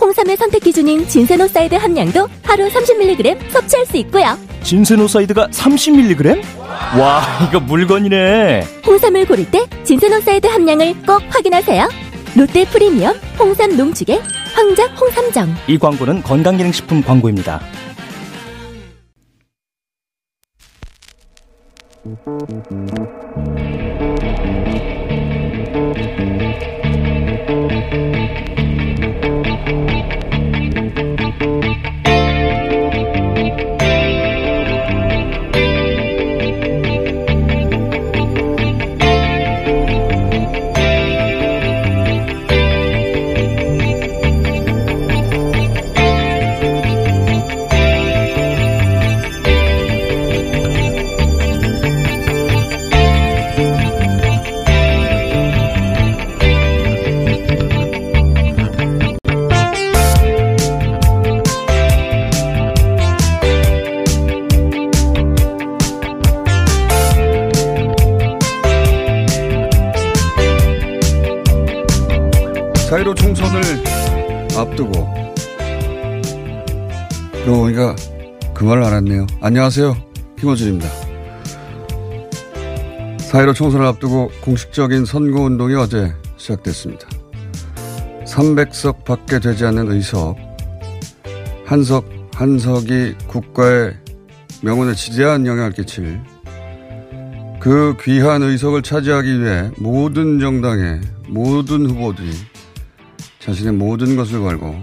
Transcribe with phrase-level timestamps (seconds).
[0.00, 4.36] 홍삼의 선택 기준인 진세노사이드 함량도 하루 30mg 섭취할 수 있고요.
[4.62, 6.42] 진세노사이드가 30mg?
[6.98, 8.62] 와, 이거 물건이네.
[8.86, 11.88] 홍삼을 고를 때 진세노사이드 함량을 꼭 확인하세요.
[12.36, 14.22] 롯데 프리미엄 홍삼 농축액
[14.54, 15.54] 황작 홍삼정.
[15.66, 17.60] 이 광고는 건강기능식품 광고입니다.
[77.82, 77.96] 보니까
[78.54, 79.26] 그 말을 알았네요.
[79.40, 79.96] 안녕하세요.
[80.38, 80.88] 김호준입니다.
[83.18, 87.08] 사이로 총선을 앞두고 공식적인 선거운동이 어제 시작됐습니다.
[88.26, 90.36] 300석 밖에 되지 않는 의석,
[91.66, 93.96] 한석, 한석이 국가의
[94.62, 96.20] 명운에 지대한 영향을 끼칠
[97.60, 102.30] 그 귀한 의석을 차지하기 위해 모든 정당의 모든 후보들이
[103.40, 104.76] 자신의 모든 것을 걸고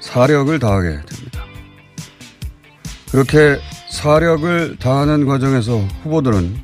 [0.00, 1.25] 사력을 다하게 됩니다.
[3.10, 3.58] 그렇게
[3.90, 6.56] 사력을 다하는 과정에서 후보들은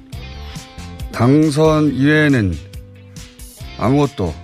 [1.12, 2.54] 당선 이외에는
[3.78, 4.34] 아무것도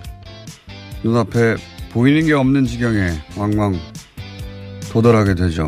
[1.03, 1.55] 눈앞에
[1.91, 3.79] 보이는 게 없는 지경에 왕왕
[4.91, 5.67] 도달하게 되죠.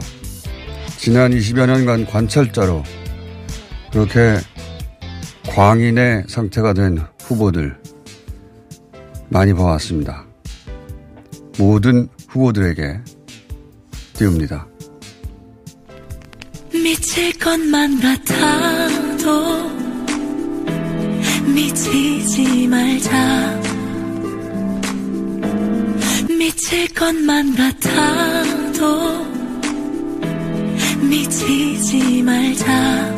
[0.98, 2.84] 지난 20여 년간 관찰자로
[3.92, 4.38] 그렇게
[5.48, 7.78] 광인의 상태가 된 후보들
[9.30, 10.26] 많이 봐왔습니다.
[11.58, 13.00] 모든 후보들에게
[14.14, 14.71] 띄웁니다.
[17.12, 19.70] 미칠 것만 같아도
[21.46, 23.60] 미치지 말자.
[26.30, 29.26] 미칠 것만 같아도
[31.02, 33.16] 미치지 말자.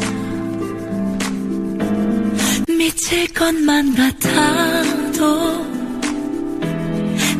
[2.68, 5.68] 미칠 것만 같아도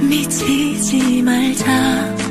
[0.08, 2.23] 미치지 말자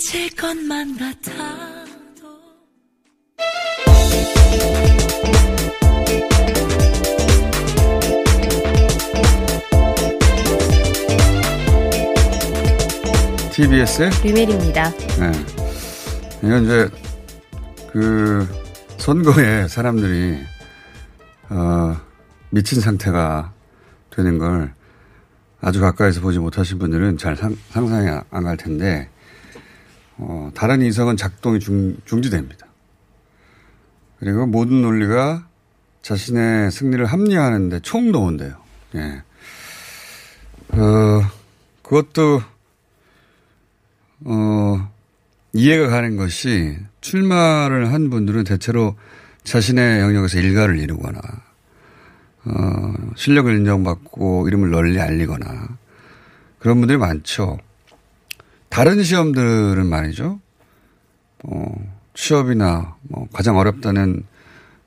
[0.00, 2.40] 미칠 것만 같아도
[13.52, 14.90] TBS의 류멜입니다.
[15.18, 15.32] 네.
[16.42, 16.88] 이건 이제
[17.92, 18.48] 그
[18.96, 20.38] 선거에 사람들이
[21.50, 21.94] 어,
[22.48, 23.52] 미친 상태가
[24.08, 24.72] 되는 걸
[25.60, 29.10] 아주 가까이서 보지 못하신 분들은 잘 상, 상상이 안 갈 텐데
[30.22, 32.66] 어, 다른 이성은 작동이 중, 중지됩니다.
[34.18, 35.48] 그리고 모든 논리가
[36.02, 38.54] 자신의 승리를 합리화하는데 총동원돼요.
[38.96, 39.22] 예.
[40.72, 41.22] 어,
[41.82, 42.42] 그것도
[44.24, 44.90] 어,
[45.54, 48.96] 이해가 가는 것이 출마를 한 분들은 대체로
[49.44, 51.18] 자신의 영역에서 일가를 이루거나
[52.44, 55.78] 어, 실력을 인정받고 이름을 널리 알리거나
[56.58, 57.58] 그런 분들이 많죠.
[58.70, 60.40] 다른 시험들은 말이죠.
[61.44, 64.24] 어, 취업이나 뭐 가장 어렵다는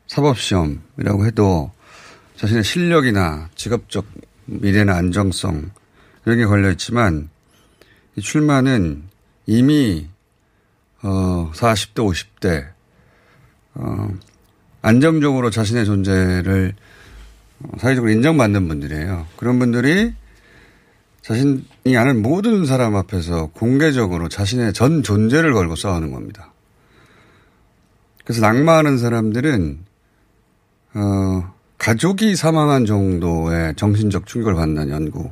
[0.07, 1.71] 사법시험이라고 해도
[2.37, 4.05] 자신의 실력이나 직업적
[4.45, 5.71] 미래나 안정성
[6.25, 7.29] 이런 게 걸려 있지만
[8.15, 9.03] 이 출마는
[9.45, 10.07] 이미
[11.01, 12.67] 어 40대 50대
[13.75, 14.09] 어
[14.81, 16.73] 안정적으로 자신의 존재를
[17.59, 19.27] 어, 사회적으로 인정받는 분들이에요.
[19.35, 20.13] 그런 분들이
[21.23, 26.51] 자신이 아는 모든 사람 앞에서 공개적으로 자신의 전 존재를 걸고 싸우는 겁니다.
[28.25, 29.79] 그래서 낙마하는 사람들은
[30.95, 35.31] 어, 가족이 사망한 정도의 정신적 충격을 받는 연구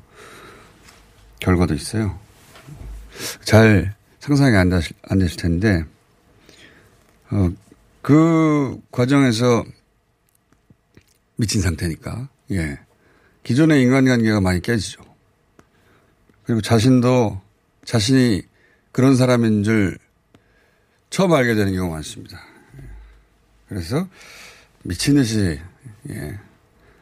[1.39, 2.17] 결과도 있어요.
[3.43, 5.83] 잘 상상이 안 되실, 안 되실 텐데,
[7.31, 7.51] 어,
[8.01, 9.63] 그 과정에서
[11.35, 12.79] 미친 상태니까, 예.
[13.43, 15.10] 기존의 인간관계가 많이 깨지죠.
[16.43, 17.41] 그리고 자신도
[17.85, 18.41] 자신이
[18.91, 19.97] 그런 사람인 줄
[21.09, 22.41] 처음 알게 되는 경우가 많습니다.
[22.77, 22.83] 예.
[23.69, 24.07] 그래서
[24.83, 25.59] 미친 듯이,
[26.09, 26.39] 예.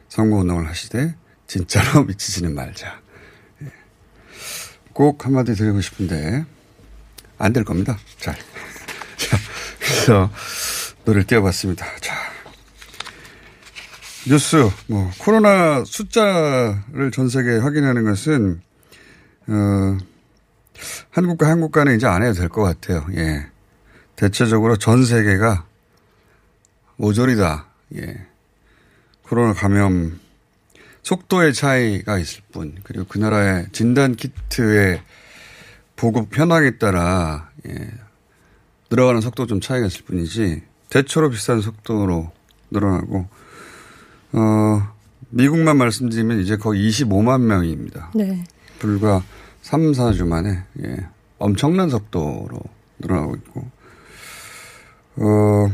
[0.08, 1.14] 선거 운동을 하시되,
[1.46, 3.00] 진짜로 미치지는 말자.
[3.62, 3.66] 예.
[4.92, 6.44] 꼭 한마디 드리고 싶은데,
[7.38, 7.98] 안 될 겁니다.
[8.18, 8.34] 잘.
[9.16, 9.38] 자,
[9.78, 10.30] 그래서
[11.04, 11.86] 노래를 띄워봤습니다.
[12.00, 12.14] 자.
[14.28, 18.60] 뉴스, 뭐, 코로나 숫자를 전 세계에 확인하는 것은,
[19.50, 19.98] 어,
[21.10, 23.04] 한국과 한국 간에 이제 안 해도 될 것 같아요.
[23.14, 23.46] 예.
[24.16, 25.64] 대체적으로 전 세계가
[26.96, 27.66] 모조리다.
[27.96, 28.26] 예.
[29.22, 30.20] 코로나 감염
[31.02, 35.02] 속도의 차이가 있을 뿐, 그리고 그 나라의 진단 키트의
[35.96, 37.90] 보급 현황에 따라, 예.
[38.90, 42.30] 늘어가는 속도 좀 차이가 있을 뿐이지, 대체로 비슷한 속도로
[42.70, 43.26] 늘어나고,
[44.32, 44.92] 어,
[45.30, 48.10] 미국만 말씀드리면 이제 거의 25만 명입니다.
[48.14, 48.44] 네.
[48.80, 49.22] 불과
[49.70, 50.96] 3, 4주 만에, 예.
[51.38, 52.60] 엄청난 속도로
[52.98, 53.60] 늘어나고 있고,
[55.16, 55.72] 어,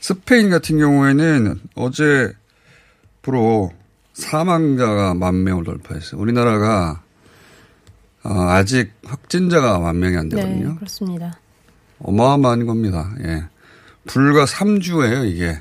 [0.00, 3.72] 스페인 같은 경우에는 어제부로
[4.12, 6.20] 사망자가 만 명을 돌파했어요.
[6.20, 7.02] 우리나라가
[8.22, 10.68] 어, 아직 확진자가 만 명이 안 되거든요.
[10.68, 11.38] 네, 그렇습니다.
[12.00, 13.14] 어마어마한 겁니다.
[13.24, 13.44] 예.
[14.06, 15.58] 불과 3주예요, 이게.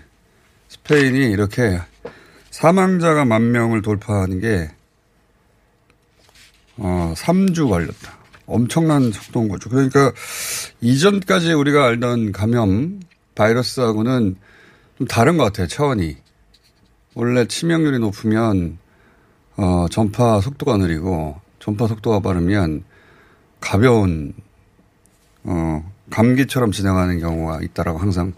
[0.67, 1.79] 스페인이 이렇게
[2.51, 4.69] 사망자가 만 명을 돌파하는 게
[6.77, 8.17] 어, 3주 걸렸다.
[8.45, 9.69] 엄청난 속도인 거죠.
[9.69, 10.11] 그러니까
[10.81, 12.99] 이전까지 우리가 알던 감염
[13.35, 14.35] 바이러스하고는
[14.97, 15.67] 좀 다른 것 같아요.
[15.67, 16.17] 차원이.
[17.15, 18.77] 원래 치명률이 높으면
[19.55, 22.83] 어, 전파 속도가 느리고 전파 속도가 빠르면
[23.59, 24.33] 가벼운
[25.43, 28.33] 어, 감기처럼 진행하는 경우가 있다라고 항상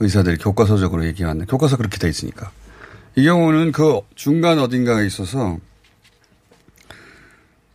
[0.00, 2.50] 의사들이 교과서적으로 얘기하는 교과서 그렇게 돼 있으니까
[3.14, 5.58] 이 경우는 그 중간 어딘가에 있어서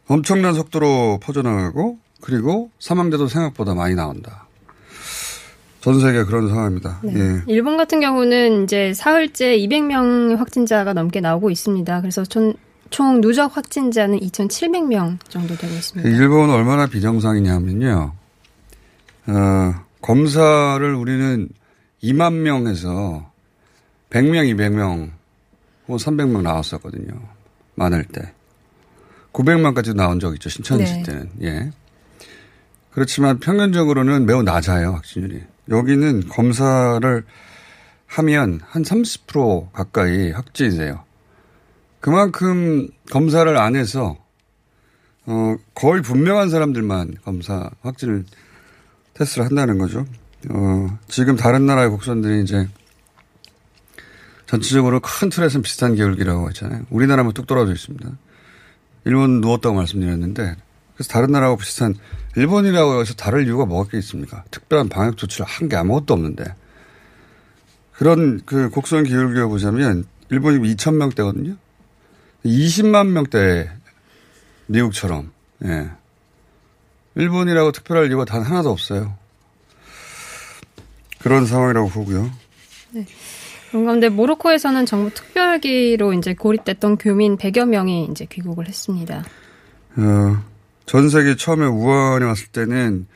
[0.07, 4.47] 엄청난 속도로 퍼져나가고 그리고 사망자도 생각보다 많이 나온다.
[5.81, 6.99] 전 세계 그런 상황입니다.
[7.03, 7.13] 네.
[7.15, 7.41] 예.
[7.47, 12.01] 일본 같은 경우는 이제 사흘째 200명 확진자가 넘게 나오고 있습니다.
[12.01, 12.53] 그래서 총,
[12.89, 16.09] 총 누적 확진자는 2,700명 정도 되고 있습니다.
[16.09, 18.13] 일본은 얼마나 비정상이냐면요.
[19.27, 21.49] 어, 검사를 우리는
[22.03, 23.31] 2만 명에서
[24.09, 25.09] 100명, 200명
[25.87, 27.13] 혹은 300명 나왔었거든요.
[27.75, 28.33] 많을 때.
[29.37, 30.49] 900만까지 나온 적 있죠.
[30.49, 31.03] 신천지 네.
[31.03, 31.29] 때는.
[31.43, 31.71] 예.
[32.91, 34.93] 그렇지만 평균적으로는 매우 낮아요.
[34.93, 35.43] 확진율이.
[35.69, 37.23] 여기는 검사를
[38.07, 41.03] 하면 한 30% 가까이 확진이 돼요.
[41.99, 44.17] 그만큼 검사를 안 해서
[45.25, 48.25] 어, 거의 분명한 사람들만 검사 확진을
[49.13, 50.05] 테스트를 한다는 거죠.
[50.49, 52.67] 어, 지금 다른 나라의 곡선들이 이제
[54.45, 56.83] 전체적으로 큰 틀에서는 비슷한 계열기라고 했잖아요.
[56.89, 58.09] 우리나라만 뚝 떨어져 있습니다.
[59.07, 60.55] 일본 누웠다고 말씀드렸는데
[60.95, 61.95] 그래서 다른 나라하고 비슷한
[62.35, 64.43] 일본이라고 해서 다를 이유가 뭐가 있습니까?
[64.51, 66.43] 특별한 방역 조치를 한 게 아무것도 없는데
[67.93, 71.55] 그런 그 곡선 기울기를 보자면 일본이 2천 명대거든요.
[72.45, 73.71] 20만 명대
[74.67, 75.31] 미국처럼
[75.65, 75.89] 예.
[77.15, 79.15] 일본이라고 특별할 이유가 단 하나도 없어요.
[81.19, 82.29] 그런 상황이라고 보고요.
[82.91, 83.05] 네.
[83.69, 89.23] 그런 가운데 모로코에서는 정부 특별기로 이제 고립됐던 교민 100여 명이 이제 귀국을 했습니다.
[89.97, 90.43] 어,
[90.85, 93.07] 전 세계 처음에 우한에 왔을 때는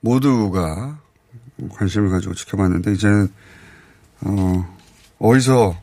[0.00, 0.98] 모두가
[1.70, 3.28] 관심을 가지고 지켜봤는데 이제는
[4.22, 4.76] 어,
[5.18, 5.76] 어디서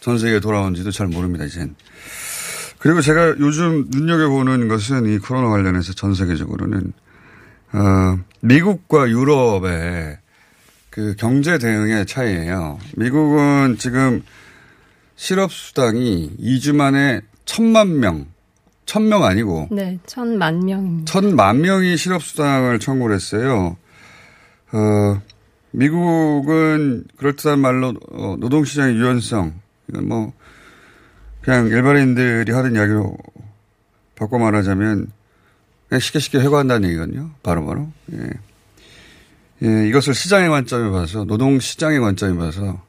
[0.00, 1.44] 전 세계에 돌아온지도 잘 모릅니다.
[1.44, 1.74] 이젠.
[2.78, 6.92] 그리고 제가 요즘 눈여겨보는 것은 이 코로나 관련해서 전 세계적으로는
[7.72, 10.18] 어, 미국과 유럽의
[10.94, 12.78] 그 경제 대응의 차이예요.
[12.96, 14.22] 미국은 지금
[15.16, 18.26] 실업수당이 2주 만에 천만 명,
[18.86, 21.10] 천 명 아니고 네, 천만 명입니다.
[21.12, 23.76] 천만 명이 실업수당을 청구를 했어요.
[24.70, 25.20] 어,
[25.72, 29.52] 미국은 그럴듯한 말로 어, 노동시장의 유연성,
[29.88, 30.32] 이건 뭐
[31.40, 33.16] 그냥 일반인들이 하는 이야기로
[34.14, 35.10] 바꿔 말하자면
[35.88, 37.30] 그냥 쉽게 쉽게 해고한다는 얘기거든요.
[37.42, 37.88] 바로바로.
[38.12, 38.18] 예.
[39.64, 42.82] 예, 이것을 시장의 관점에 봐서 노동 시장의 관점에 봐서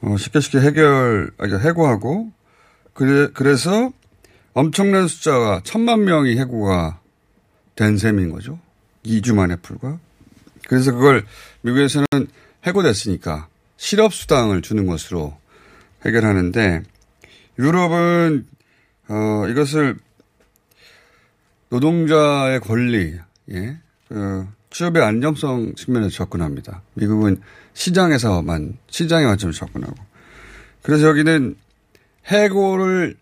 [0.00, 2.32] 어, 쉽게 쉽게 해결, 아니, 해고하고
[2.94, 3.92] 그래, 그래서
[4.54, 7.00] 엄청난 숫자가 천만 명이 해고가
[7.76, 8.58] 된 셈인 거죠.
[9.04, 9.98] 2주 만에 불과.
[10.68, 11.24] 그래서 그걸
[11.62, 12.06] 미국에서는
[12.66, 15.36] 해고됐으니까 실업수당을 주는 것으로
[16.06, 16.82] 해결하는데
[17.58, 18.46] 유럽은
[19.08, 19.98] 어, 이것을
[21.68, 23.18] 노동자의 권리,
[23.50, 26.82] 예, 그 취업의 안정성 측면에서 접근합니다.
[26.94, 27.40] 미국은
[27.74, 29.94] 시장에서만 시장의 관점을 접근하고
[30.82, 31.56] 그래서 여기는
[32.26, 33.16] 해고를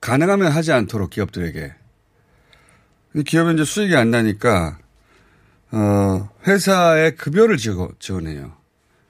[0.00, 1.72] 가능하면 하지 않도록 기업들에게
[3.26, 4.78] 기업은 이제 수익이 안 나니까
[5.72, 8.52] 어, 회사의 급여를 지원해요.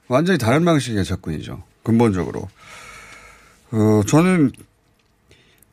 [0.09, 1.63] 완전히 다른 방식의 접근이죠.
[1.83, 2.49] 근본적으로.
[3.71, 4.53] 어, 저는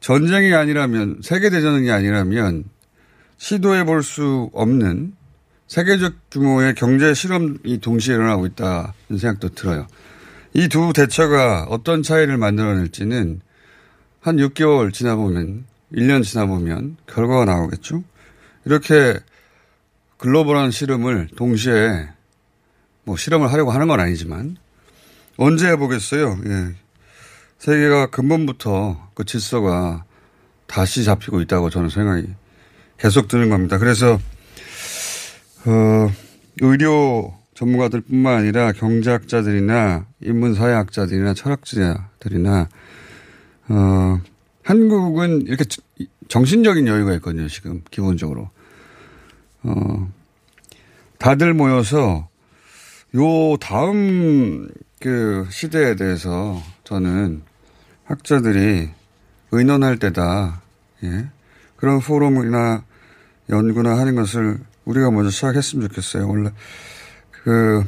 [0.01, 2.65] 전쟁이 아니라면, 세계대전이 아니라면
[3.37, 5.15] 시도해 볼 수 없는
[5.71, 9.87] 세계적 규모의 경제 실험이 동시에 일어나고 있다는 생각도 들어요.
[10.53, 13.39] 이 두 대처가 어떤 차이를 만들어낼지는
[14.19, 15.63] 한 6개월 지나보면,
[15.93, 18.03] 1년 지나보면 결과가 나오겠죠.
[18.65, 19.17] 이렇게
[20.17, 22.09] 글로벌한 실험을 동시에
[23.05, 24.57] 뭐 실험을 하려고 하는 건 아니지만
[25.37, 26.37] 언제 해보겠어요.
[26.47, 26.75] 예.
[27.59, 30.03] 세계가 근본부터 그 질서가
[30.67, 32.27] 다시 잡히고 있다고 저는 생각이
[32.97, 33.77] 계속 드는 겁니다.
[33.77, 34.19] 그래서
[35.65, 36.11] 어,
[36.61, 42.69] 의료 전문가들뿐만 아니라 경제학자들이나 인문사회학자들이나 철학자들이나
[43.69, 44.21] 어,
[44.63, 45.65] 한국은 이렇게
[46.27, 47.47] 정신적인 여유가 있거든요.
[47.47, 48.49] 지금 기본적으로.
[49.63, 50.11] 어,
[51.19, 52.27] 다들 모여서
[53.15, 57.43] 요 다음 그 시대에 대해서 저는
[58.05, 58.89] 학자들이
[59.51, 60.61] 의논할 때다.
[61.03, 61.27] 예.
[61.75, 62.83] 그런 포럼이나
[63.49, 66.27] 연구나 하는 것을 우리가 먼저 시작했으면 좋겠어요.
[66.27, 66.51] 원래
[67.43, 67.83] 그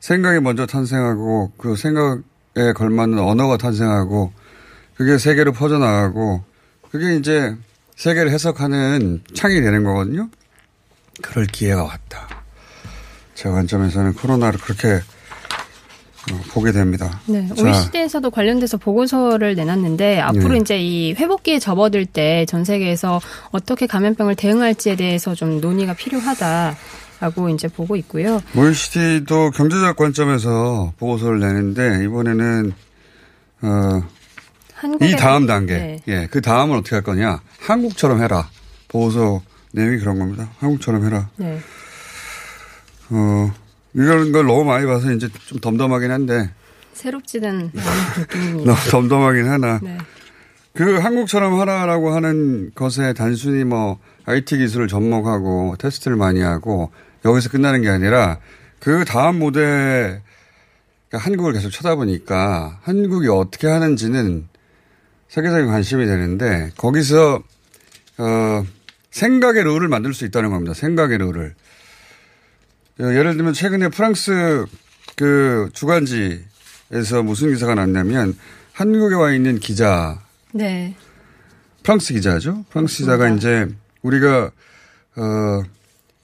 [0.00, 4.32] 생각이 먼저 탄생하고 그 생각에 걸맞는 언어가 탄생하고
[4.94, 6.44] 그게 세계로 퍼져나가고
[6.90, 7.56] 그게 이제
[7.96, 10.28] 세계를 해석하는 창이 되는 거거든요.
[11.22, 12.28] 그럴 기회가 왔다.
[13.34, 15.19] 제 관점에서는 코로나를 그렇게 어,
[16.52, 17.20] 보게 됩니다.
[17.26, 20.58] 네, OECD에서도 관련돼서 보고서를 내놨는데 앞으로 네.
[20.58, 27.68] 이제 이 회복기에 접어들 때 전 세계에서 어떻게 감염병을 대응할지에 대해서 좀 논의가 필요하다라고 이제
[27.68, 28.40] 보고 있고요.
[28.56, 32.72] OECD도 경제적 관점에서 보고서를 내는데 이번에는
[33.62, 34.02] 어,
[35.02, 35.98] 이 다음 단계, 네.
[36.08, 37.40] 예, 그 다음은 어떻게 할 거냐?
[37.60, 38.48] 한국처럼 해라.
[38.88, 40.48] 보고서 내용이 그런 겁니다.
[40.58, 41.28] 한국처럼 해라.
[41.36, 41.60] 네.
[43.10, 43.52] 어,
[43.94, 46.50] 이런 걸 너무 많이 봐서 이제 좀 덤덤하긴 한데.
[46.92, 48.64] 새롭지는 않은.
[48.64, 49.80] 너무 덤덤하긴 하나.
[49.82, 49.98] 네.
[50.74, 56.92] 그 한국처럼 하라라고 하는 것에 단순히 뭐 IT 기술을 접목하고 테스트를 많이 하고
[57.24, 58.38] 여기서 끝나는 게 아니라
[58.78, 60.22] 그 다음 모델
[61.12, 64.48] 한국을 계속 쳐다보니까 한국이 어떻게 하는지는
[65.28, 67.42] 세계적인 관심이 되는데 거기서
[68.18, 68.64] 어
[69.10, 70.72] 생각의 룰을 만들 수 있다는 겁니다.
[70.74, 71.54] 생각의 룰을.
[73.00, 74.66] 어, 예를 들면 최근에 프랑스
[75.16, 78.36] 그 주간지에서 무슨 기사가 났냐면
[78.72, 80.20] 한국에 와 있는 기자.
[80.52, 80.94] 네.
[81.82, 82.64] 프랑스 기자죠.
[82.70, 83.66] 프랑스 기자가 이제
[84.02, 84.50] 우리가
[85.16, 85.62] 어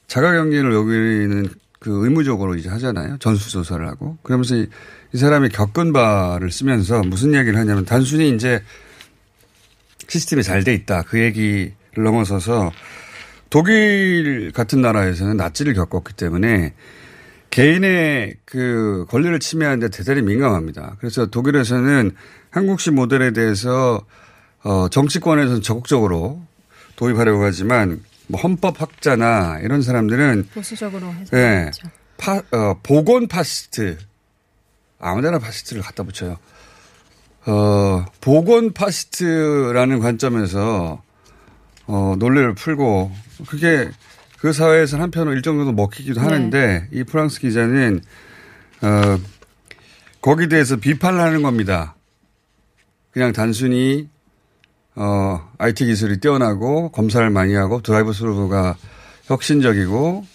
[0.06, 3.18] 자가 격리를 여기는 그 의무적으로 이제 하잖아요.
[3.18, 4.18] 전수조사를 하고.
[4.23, 4.66] 그러면서 이,
[5.12, 8.62] 이 사람이 겪은 바를 쓰면서 무슨 얘기를 하냐면 단순히 이제
[10.09, 11.02] 시스템이 잘 돼 있다.
[11.02, 12.71] 그 얘기를 넘어서서
[13.56, 16.75] 독일 같은 나라에서는 나치를 겪었기 때문에
[17.48, 20.96] 개인의 그 권리를 침해하는데 대단히 민감합니다.
[20.98, 22.10] 그래서 독일에서는
[22.50, 24.04] 한국식 모델에 대해서
[24.62, 26.42] 어 정치권에서는 적극적으로
[26.96, 31.70] 도입하려고 하지만 뭐 헌법학자나 이런 사람들은 보수적으로 해서 네,
[32.18, 33.96] 파, 어, 보건 파시스트
[34.98, 36.36] 아무데나 파시스트를 갖다 붙여요.
[37.46, 41.05] 어, 보건 파시스트라는 관점에서
[41.86, 43.12] 어, 논리를 풀고
[43.48, 43.90] 그게
[44.38, 46.26] 그 사회에서 한편으로 일정 정도 먹히기도 네.
[46.26, 48.00] 하는데 이 프랑스 기자는
[48.82, 49.18] 어,
[50.20, 51.94] 거기에 대해서 비판을 하는 겁니다.
[53.12, 54.08] 그냥 단순히
[54.94, 58.76] 어, IT 기술이 뛰어나고 검사를 많이 하고 드라이브 스루가
[59.24, 60.26] 혁신적이고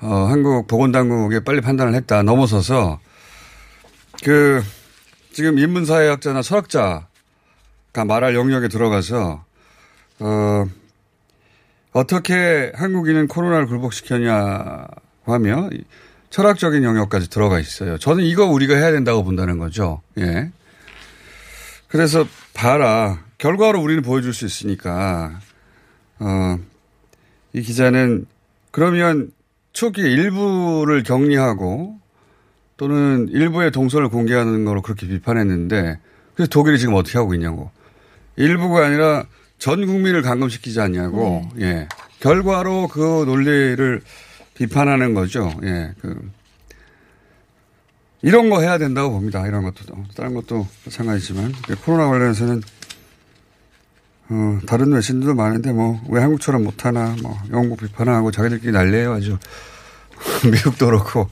[0.00, 2.22] 어, 한국 보건당국이 빨리 판단을 했다.
[2.22, 3.00] 넘어서서
[4.22, 4.62] 그
[5.32, 7.06] 지금 인문사회학자나 철학자가
[8.06, 9.44] 말할 영역에 들어가서
[10.20, 10.64] 어,
[11.94, 14.86] 어떻게 한국인은 코로나를 굴복시켰냐
[15.24, 15.70] 하며
[16.28, 17.98] 철학적인 영역까지 들어가 있어요.
[17.98, 20.02] 저는 이거 우리가 해야 된다고 본다는 거죠.
[20.18, 20.50] 예.
[21.86, 23.22] 그래서 봐라.
[23.38, 25.38] 결과로 우리는 보여줄 수 있으니까,
[26.18, 26.58] 어,
[27.52, 28.26] 이 기자는
[28.72, 29.30] 그러면
[29.72, 32.00] 초기 일부를 격리하고
[32.76, 36.00] 또는 일부의 동선을 공개하는 거로 그렇게 비판했는데
[36.34, 37.70] 그래서 독일이 지금 어떻게 하고 있냐고.
[38.34, 39.26] 일부가 아니라
[39.64, 41.48] 전 국민을 감금시키지 않냐고.
[41.54, 41.64] 네.
[41.64, 41.88] 예.
[42.20, 44.02] 결과로 그 논리를
[44.52, 45.50] 비판하는 거죠.
[45.62, 45.94] 예.
[46.02, 46.30] 그
[48.20, 49.46] 이런 거 해야 된다고 봅니다.
[49.46, 52.60] 이런 것도 다른 것도 마찬가지지만 코로나 관련해서는
[54.28, 59.38] 어, 다른 외신들도 많은데 뭐 왜 한국처럼 못하나 뭐 영국 비판하고 자기들끼리 난리예요 아주
[60.44, 61.30] 미국도 그렇고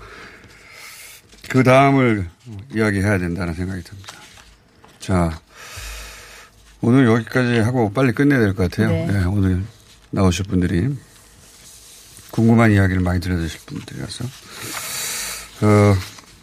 [1.50, 2.30] 그 다음을
[2.74, 4.14] 이야기해야 된다는 생각이 듭니다.
[5.00, 5.38] 자
[6.82, 8.88] 오늘 여기까지 하고 빨리 끝내야 될 것 같아요.
[8.90, 9.06] 네.
[9.06, 9.62] 네, 오늘
[10.10, 10.94] 나오실 분들이
[12.30, 14.24] 궁금한 이야기를 많이 들려주실 분들이라서
[15.62, 15.96] 어,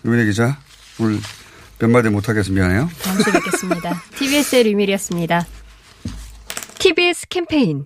[0.05, 0.57] 유민혜 기자
[0.99, 1.19] 오늘
[1.79, 2.89] 몇 마디 못하겠어 미안해요.
[3.01, 4.01] 다음 주에 뵙겠습니다.
[4.17, 5.45] TBS의 류밀이었습니다.
[6.79, 7.85] TBS 캠페인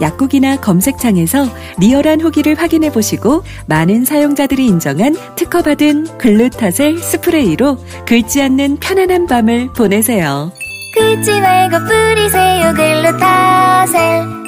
[0.00, 1.46] 약국이나 검색창에서
[1.78, 10.52] 리얼한 후기를 확인해 보시고 많은 사용자들이 인정한 특허받은 글루타셀 스프레이로 긁지 않는 편안한 밤을 보내세요.
[10.94, 14.38] 긁지 말고 뿌리세요 글루타셀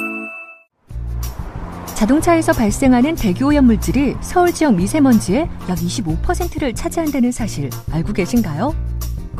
[1.95, 8.73] 자동차에서 발생하는 대기오염 물질이 서울 지역 미세먼지의 약 25%를 차지한다는 사실 알고 계신가요?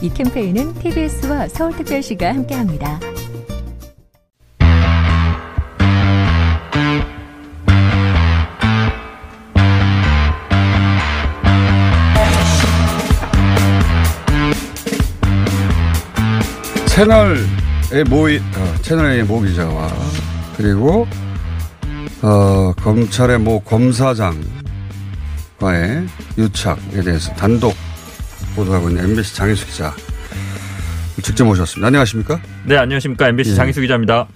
[0.00, 3.00] 이 캠페인은 TBS와 서울특별시가 함께합니다.
[16.86, 19.88] 채널의 모이 어, 채널의 모 기자와
[20.56, 21.06] 그리고
[22.22, 24.38] 어, 검찰의 모 검사장과의
[26.36, 27.74] 유착에 대해서 단독
[28.58, 29.94] 보도하고 있는 MBC 장희수 기자
[31.22, 31.86] 직접 모셨습니다.
[31.88, 32.40] 안녕하십니까?
[32.64, 33.28] 네, 안녕하십니까?
[33.28, 33.54] MBC 예.
[33.54, 34.28] 장희수 기자입니다.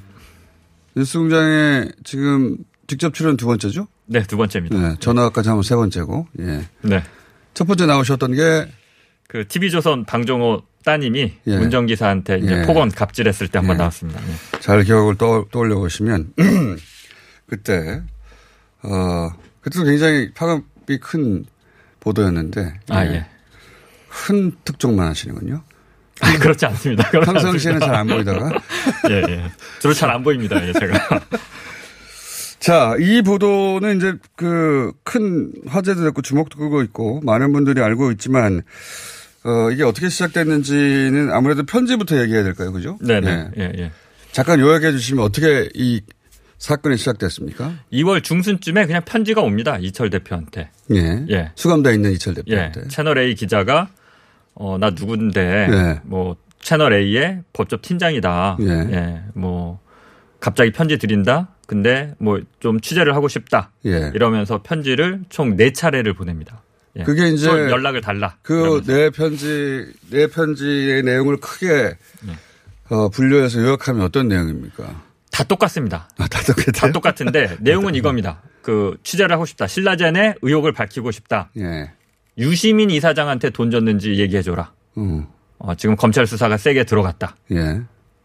[0.97, 2.57] 뉴스공장에 지금
[2.87, 3.87] 직접 출연 두 번째죠?
[4.07, 4.77] 네, 두 번째입니다.
[4.77, 6.67] 네, 전화까지 하면 세 번째고, 예.
[6.83, 7.03] 네.
[7.55, 8.67] 첫 번째 나오셨던 게
[9.33, 11.57] 그 TV조선 방종호 따님이 예.
[11.57, 12.63] 운전기사한테 이제 예.
[12.67, 13.79] 폭언 갑질했을 때 한번 예.
[13.79, 14.21] 나왔습니다.
[14.21, 14.61] 예.
[14.61, 16.35] 잘 기억을 떠, 떠올려 보시면
[17.49, 18.03] 그때
[18.83, 19.31] 어
[19.63, 21.47] 그때도 굉장히 파급이 큰
[22.01, 23.27] 보도였는데 아 예.
[24.13, 25.63] 큰 특종만 하시는군요.
[26.21, 27.11] 아, 그렇지 않습니다.
[27.11, 28.51] 평상시에는 잘 안 보이다가
[29.11, 29.51] 예 예.
[29.81, 30.65] 저도 잘안 보입니다.
[30.67, 31.21] 예, 제가.
[32.61, 38.63] 자, 이 보도는 이제 그 큰 화제도 됐고 주목도 끄고 있고 많은 분들이 알고 있지만
[39.45, 42.73] 어, 이게 어떻게 시작됐는지는 아무래도 편지부터 얘기해야 될까요?
[42.73, 42.99] 그죠?
[43.01, 43.51] 네네.
[43.59, 43.63] 예.
[43.63, 43.91] 예, 예.
[44.31, 46.01] 잠깐 요약해 주시면 어떻게 이
[46.59, 47.75] 사건이 시작됐습니까?
[47.93, 49.77] 2월 중순쯤에 그냥 편지가 옵니다.
[49.81, 50.71] 이철 대표한테.
[50.95, 51.25] 예.
[51.31, 51.51] 예.
[51.57, 52.43] 수감돼 있는 이철 예.
[52.71, 52.89] 대표한테.
[52.89, 53.89] 채널 A 기자가
[54.55, 56.01] 어, 나 누군데 예.
[56.05, 58.59] 뭐 채널 A의 법조 팀장이다.
[58.61, 59.23] 예.
[59.35, 59.81] 뭐
[60.41, 61.49] 갑자기 편지 드린다.
[61.67, 63.71] 근데 뭐 좀 취재를 하고 싶다.
[63.87, 64.11] 예.
[64.15, 66.63] 이러면서 편지를 총네 차례를 보냅니다.
[66.97, 67.03] 예.
[67.05, 68.37] 그게 이제 또 연락을 달라.
[68.43, 72.33] 그 내 편지 내 편지의 내용을 크게 네.
[72.91, 75.03] 어, 분류해서 요약하면 어떤 내용입니까?
[75.31, 76.09] 다 똑같습니다.
[76.19, 76.73] 아, 다 똑같아요.
[76.73, 78.43] 다 똑같은데 내용은 이겁니다.
[78.61, 79.67] 그 취재를 하고 싶다.
[79.67, 81.51] 신라젠의 의혹을 밝히고 싶다.
[81.59, 81.91] 예.
[82.39, 84.73] 유시민 이사장한테 돈 줬는지 얘기해줘라.
[84.99, 85.27] 음.
[85.59, 87.37] 어, 지금 검찰 수사가 세게 들어갔다.
[87.53, 87.83] 예.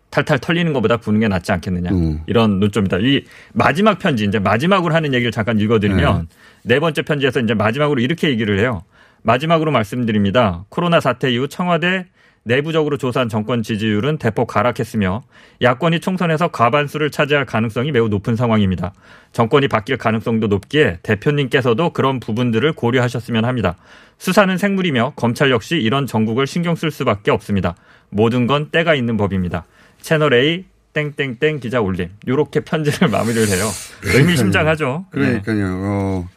[0.09, 1.91] 탈탈 털리는 것보다 부는 게 낫지 않겠느냐.
[1.91, 2.21] 음.
[2.27, 2.97] 이런 논점이다.
[2.99, 6.27] 이 마지막 편지, 이제 마지막으로 하는 얘기를 잠깐 읽어드리면
[6.63, 8.83] 네 번째 편지에서 이제 마지막으로 이렇게 얘기를 해요.
[9.23, 10.65] 마지막으로 말씀드립니다.
[10.69, 12.05] 코로나 사태 이후 청와대
[12.47, 15.23] 내부적으로 조사한 정권 지지율은 대폭 하락했으며
[15.61, 18.93] 야권이 총선에서 과반수를 차지할 가능성이 매우 높은 상황입니다.
[19.33, 23.75] 정권이 바뀔 가능성도 높기에 대표님께서도 그런 부분들을 고려하셨으면 합니다.
[24.17, 27.75] 수사는 생물이며 검찰 역시 이런 정국을 신경 쓸 수밖에 없습니다.
[28.09, 29.65] 모든 건 때가 있는 법입니다.
[29.99, 32.09] 채널 A 땡땡땡 기자 올림.
[32.27, 33.65] 요렇게 편지를 마무리를 해요.
[34.03, 35.05] 의미심장하죠.
[35.13, 35.41] 네.
[35.43, 35.65] 그러니까요.
[35.67, 36.29] 어,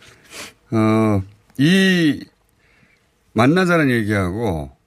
[0.73, 1.23] 어,
[1.57, 2.25] 이
[3.33, 4.80] 만나자는 얘기하고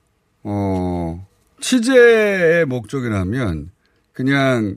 [0.44, 1.26] 어,
[1.62, 3.72] 취재의 목적이라면
[4.12, 4.76] 그냥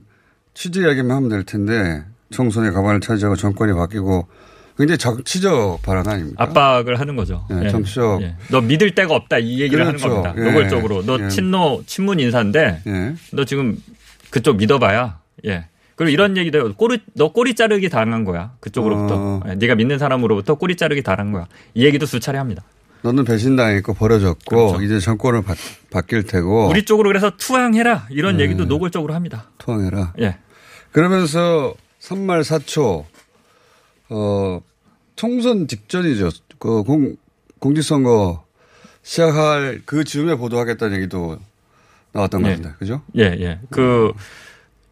[0.53, 4.27] 취재 이야기만 하면 될 텐데 총선에 가반을 차지하고 정권이 바뀌고
[4.77, 6.43] 굉장히 정치적 발언 아닙니까?
[6.43, 7.45] 압박을 하는 거죠.
[7.51, 7.69] 예, 예.
[7.69, 8.21] 정치적.
[8.21, 8.35] 예.
[8.51, 10.05] 너 믿을 데가 없다 이 얘기를 그렇죠.
[10.05, 10.33] 하는 겁니다.
[10.37, 10.51] 예.
[10.51, 11.29] 노골적으로 너 예.
[11.29, 13.15] 친노 친문 인사인데 예.
[13.33, 13.77] 너 지금
[14.29, 15.65] 그쪽 믿어봐야 예.
[15.95, 16.73] 그리고 이런 얘기도 해요.
[16.77, 19.15] 꼬리 너 꼬리 자르기 당한 거야 그쪽으로부터.
[19.17, 19.41] 어.
[19.47, 21.47] 예, 네가 믿는 사람으로부터 꼬리 자르기 당한 거야.
[21.73, 22.63] 이 얘기도 수차례 합니다.
[23.01, 25.55] 너는 배신당했고 버려졌고 이제 정권을 바,
[25.91, 26.71] 바뀔 테고 그렇죠.
[26.71, 28.37] 우리 쪽으로 그래서 투항해라 이런 어.
[28.37, 28.43] 네.
[28.43, 29.49] 얘기도 노골적으로 합니다.
[29.59, 30.13] 투항해라.
[30.19, 30.37] 예.
[30.91, 33.05] 그러면서 3말 4초
[34.09, 34.61] 어
[35.15, 36.29] 총선 직전이죠.
[36.59, 37.15] 그 공,
[37.59, 38.45] 공직선거
[39.03, 41.37] 시작할 그 즈음에 보도하겠다는 얘기도
[42.13, 42.51] 나왔던 것 예.
[42.55, 43.01] 같은데, 그죠?
[43.17, 43.59] 예, 예.
[43.69, 44.11] 그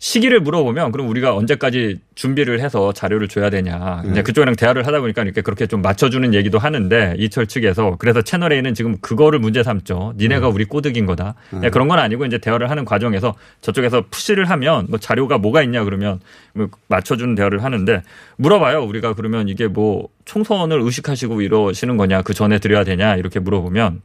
[0.05, 4.03] 시기를 물어보면 그럼 우리가 언제까지 준비를 해서 자료를 줘야 되냐.
[4.03, 4.21] 이제 네.
[4.21, 8.75] 그쪽이랑 대화를 하다 보니까 이렇게 그렇게 좀 맞춰주는 얘기도 하는데 이철 측에서 그래서 채널 A는
[8.75, 10.13] 지금 그거를 문제 삼죠.
[10.17, 11.33] 니네가 우리 꼬드긴 거다.
[11.63, 15.83] 예, 그런 건 아니고 이제 대화를 하는 과정에서 저쪽에서 푸시를 하면 뭐 자료가 뭐가 있냐
[15.83, 16.19] 그러면
[16.53, 18.03] 뭐 맞춰주는 대화를 하는데
[18.37, 18.83] 물어봐요.
[18.83, 24.03] 우리가 그러면 이게 뭐 총선을 의식하시고 이러시는 거냐 그 전에 드려야 되냐 이렇게 물어보면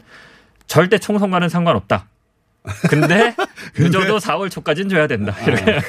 [0.66, 2.06] 절대 총선과는 상관없다.
[2.90, 3.34] 근데
[3.78, 5.34] 늦어도 4월 초까지는 줘야 된다.
[5.46, 5.64] 이렇게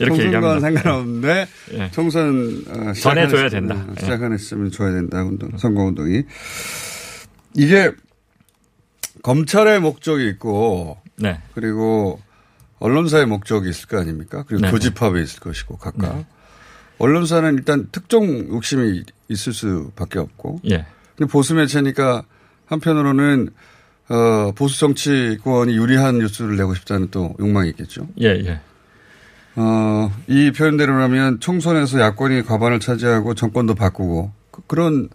[0.00, 0.60] 이렇게 총선과는 얘기합니다.
[0.60, 1.90] 상관없는데 예.
[1.92, 3.74] 총선 어, 전에 줘야 시- 된다.
[3.76, 4.00] 어, 예.
[4.00, 5.22] 시작하는 시점에 줘야 된다.
[5.22, 6.24] 운동, 선거 운동이
[7.54, 7.92] 이게
[9.22, 11.40] 검찰의 목적이 있고 네.
[11.54, 12.20] 그리고
[12.80, 14.44] 언론사의 목적이 있을 거 아닙니까?
[14.48, 14.70] 그리고 네.
[14.72, 16.24] 교집합이 있을 것이고 각각
[16.98, 20.84] 언론사는 일단 특정 욕심이 있을 수밖에 없고 예.
[21.16, 22.24] 근데 보수 매체니까
[22.66, 23.50] 한편으로는
[24.08, 28.08] 어, 보수 정치권이 유리한 뉴스를 내고 싶다는 또 욕망이 있겠죠.
[28.20, 28.60] 예, 예.
[29.54, 35.08] 어, 이 표현대로라면 총선에서 야권이 과반을 차지하고 정권도 바꾸고 그, 런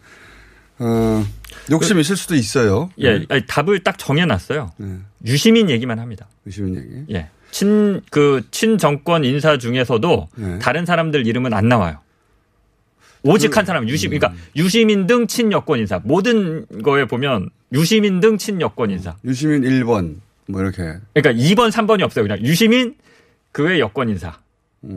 [0.80, 1.26] 어,
[1.71, 2.89] 욕심이 있을 수도 있어요.
[3.00, 4.73] 예, 아니, 답을 딱 정해놨어요.
[4.78, 4.97] 네.
[5.26, 6.28] 유시민 얘기만 합니다.
[6.45, 7.13] 유시민 얘기.
[7.13, 7.30] 예.
[7.52, 10.60] 친, 그, 친정권 인사 중에서도 네.
[10.60, 12.00] 다른 사람들 이름은 안 나와요.
[13.23, 14.38] 오직 그, 한 사람, 유시, 그러니까 음.
[14.56, 16.00] 유시민 등 친여권 인사.
[16.04, 19.16] 모든 거에 보면 유시민 등 친여권 인사.
[19.26, 20.16] 유시민 1번
[20.48, 22.24] 뭐 이렇게 그러니까 2번, 3번이 없어요.
[22.24, 22.96] 그냥 유시민
[23.52, 24.38] 그 외 여권 인사.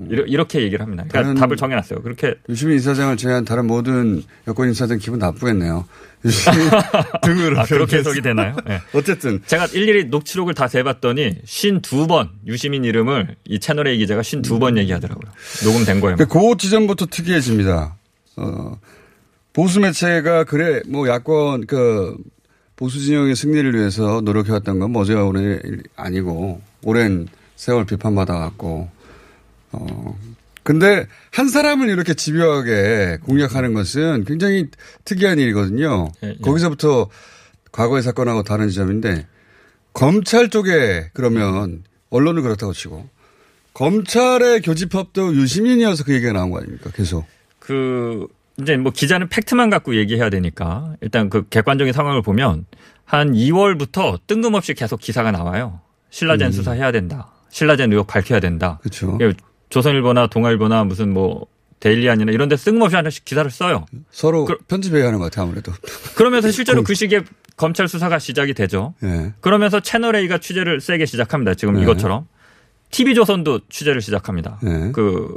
[0.09, 1.05] 이러- 이렇게 얘기를 합니다.
[1.09, 1.37] 그러니까 음.
[1.37, 2.03] 답을 정해놨어요.
[2.03, 5.87] 그렇게 유시민 이사장을 제외한 다른 모든 여권 인사들 기분 나쁘겠네요.
[6.25, 6.59] 유시민
[7.25, 7.97] 등으로 아, 그렇게.
[7.97, 8.55] 해석이 되나요?
[8.69, 8.81] 예.
[8.93, 15.33] 어쨌든 제가 일일이 녹취록을 다 재봤더니 52번 유시민 이름을 이 채널A 기자가 52번 얘기하더라고요.
[15.65, 16.17] 녹음된 거예요.
[16.19, 17.97] 그 지점부터 특이해집니다.
[18.37, 18.79] 어,
[19.55, 22.17] 보수 매체가 그래 뭐 야권 그
[22.81, 28.88] 보수 진영의 승리를 위해서 노력해왔던 건뭐 어제가 오늘 일 아니고 오랜 세월 비판받아왔고
[29.73, 30.19] 어
[30.62, 34.69] 근데 한 사람을 이렇게 집요하게 공략하는 것은 굉장히
[35.05, 36.11] 특이한 일이거든요.
[36.25, 36.37] 예, 예.
[36.40, 37.11] 거기서부터
[37.71, 39.27] 과거의 사건하고 다른 지점인데
[39.93, 43.07] 검찰 쪽에 그러면 언론은 그렇다고 치고
[43.75, 46.90] 검찰의 교집합도 유시민이어서 그 얘기가 나온 거 아닙니까?
[46.95, 47.27] 계속.
[47.59, 48.27] 그
[48.61, 52.66] 이제 뭐 기자는 팩트만 갖고 얘기해야 되니까 일단 그 객관적인 상황을 보면
[53.05, 55.81] 한 2월부터 뜬금없이 계속 기사가 나와요.
[56.11, 56.53] 신라젠 음.
[56.53, 57.33] 수사해야 된다.
[57.51, 58.79] 신라젠 의혹 밝혀야 된다.
[58.83, 59.18] 그렇죠.
[59.70, 61.46] 조선일보나 동아일보나 무슨 뭐
[61.81, 63.87] 데일리안이나 이런 데 뜬금없이 하나씩 기사를 써요.
[64.11, 65.73] 서로 편집해야 하는 것 같아요, 아무래도.
[66.14, 67.23] 그러면서 실제로 그 시기에
[67.57, 68.94] 검찰 수사가 시작이 되죠.
[69.03, 69.33] 예.
[69.40, 71.55] 그러면서 채널 A가 취재를 세게 시작합니다.
[71.55, 71.83] 지금 네.
[71.83, 72.27] 이것처럼
[72.90, 74.59] TV조선도 취재를 시작합니다.
[74.62, 74.92] 네.
[74.92, 75.37] 그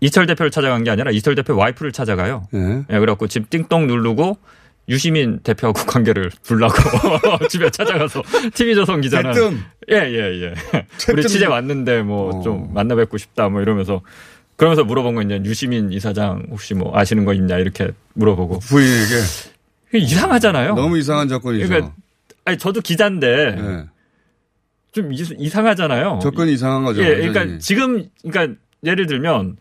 [0.00, 2.46] 이철 대표를 찾아간 게 아니라 이철 대표 와이프를 찾아가요.
[2.54, 2.58] 예.
[2.90, 4.38] 예, 그래갖고 집 띵동 누르고
[4.88, 6.74] 유시민 대표하고 관계를 불라고
[7.48, 8.22] 집에 찾아가서
[8.54, 9.58] TV조선 기자는 대뜸.
[9.90, 10.54] 예예 예.
[11.12, 11.22] 우리.
[11.24, 14.00] 취재 왔는데 뭐좀 만나 뵙고 싶다 뭐 이러면서
[14.56, 19.14] 그러면서 물어본 건 이제 유시민 이사장 혹시 뭐 아시는 거 있냐 이렇게 물어보고 부인에게
[19.94, 20.74] 이상하잖아요.
[20.74, 21.68] 너무 이상한 접근이죠.
[21.68, 21.94] 그러니까
[22.44, 23.26] 아니 저도 기자인데
[23.58, 23.84] 예.
[24.92, 26.18] 좀 이- 이상하잖아요.
[26.22, 27.02] 접근이 이상한 거죠.
[27.02, 27.28] 예, 완전히.
[27.32, 29.56] 그러니까 지금 그러니까 예를 들면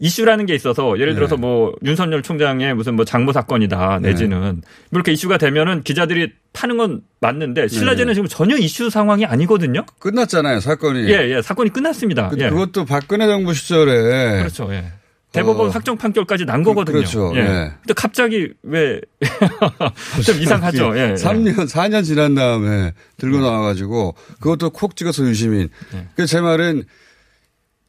[0.00, 1.40] 이슈라는 게 있어서 예를 들어서 네.
[1.40, 4.52] 뭐 윤석열 총장의 무슨 뭐 장모 사건이다 내지는 뭐
[4.92, 8.14] 이렇게 이슈가 되면은 기자들이 파는 건 맞는데 신라제는 네.
[8.14, 9.84] 지금 전혀 이슈 상황이 아니거든요.
[9.98, 11.08] 끝났잖아요 사건이.
[11.08, 12.28] 예, 예, 사건이 끝났습니다.
[12.28, 12.48] 그, 예.
[12.48, 14.68] 그것도 박근혜 정부 시절에 그렇죠.
[14.72, 14.92] 예.
[15.32, 15.70] 대법원 어.
[15.70, 16.96] 확정 판결까지 난 거거든요.
[16.96, 17.32] 그렇죠.
[17.34, 17.40] 예.
[17.40, 17.72] 예.
[17.82, 19.00] 근데 갑자기 왜
[20.24, 20.96] 좀 이상하죠.
[20.96, 21.10] 예.
[21.10, 21.14] 예.
[21.14, 25.68] 3년, 4년 지난 다음에 들고 나와가지고 그것도 콕 찍어서 유시민.
[25.92, 26.06] 네.
[26.14, 26.84] 그래서 제 말은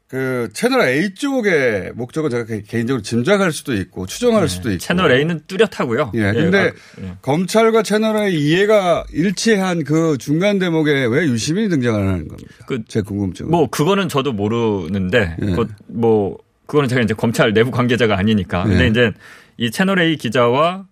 [0.09, 4.79] 그 채널 A 쪽의 목적을 제가 개- 개인적으로 짐작할 수도 있고 추정할 수도 있고.
[4.79, 4.85] 네.
[4.87, 6.11] 채널 A는 뚜렷하고요.
[6.15, 6.33] 예.
[6.33, 7.13] 근데 아, 예.
[7.21, 12.53] 검찰과 채널 A 이해가 일치한 그 중간 대목에 왜 유시민이 등장하는 겁니까?
[12.65, 13.51] 그, 제 궁금증은.
[13.51, 15.45] 뭐 그거는 저도 모르는데 예.
[15.53, 18.63] 그, 뭐 그거는 제가 이제 검찰 내부 관계자가 아니니까.
[18.63, 18.87] 근데 예.
[18.87, 19.11] 이제
[19.57, 20.87] 이 채널 A 기자와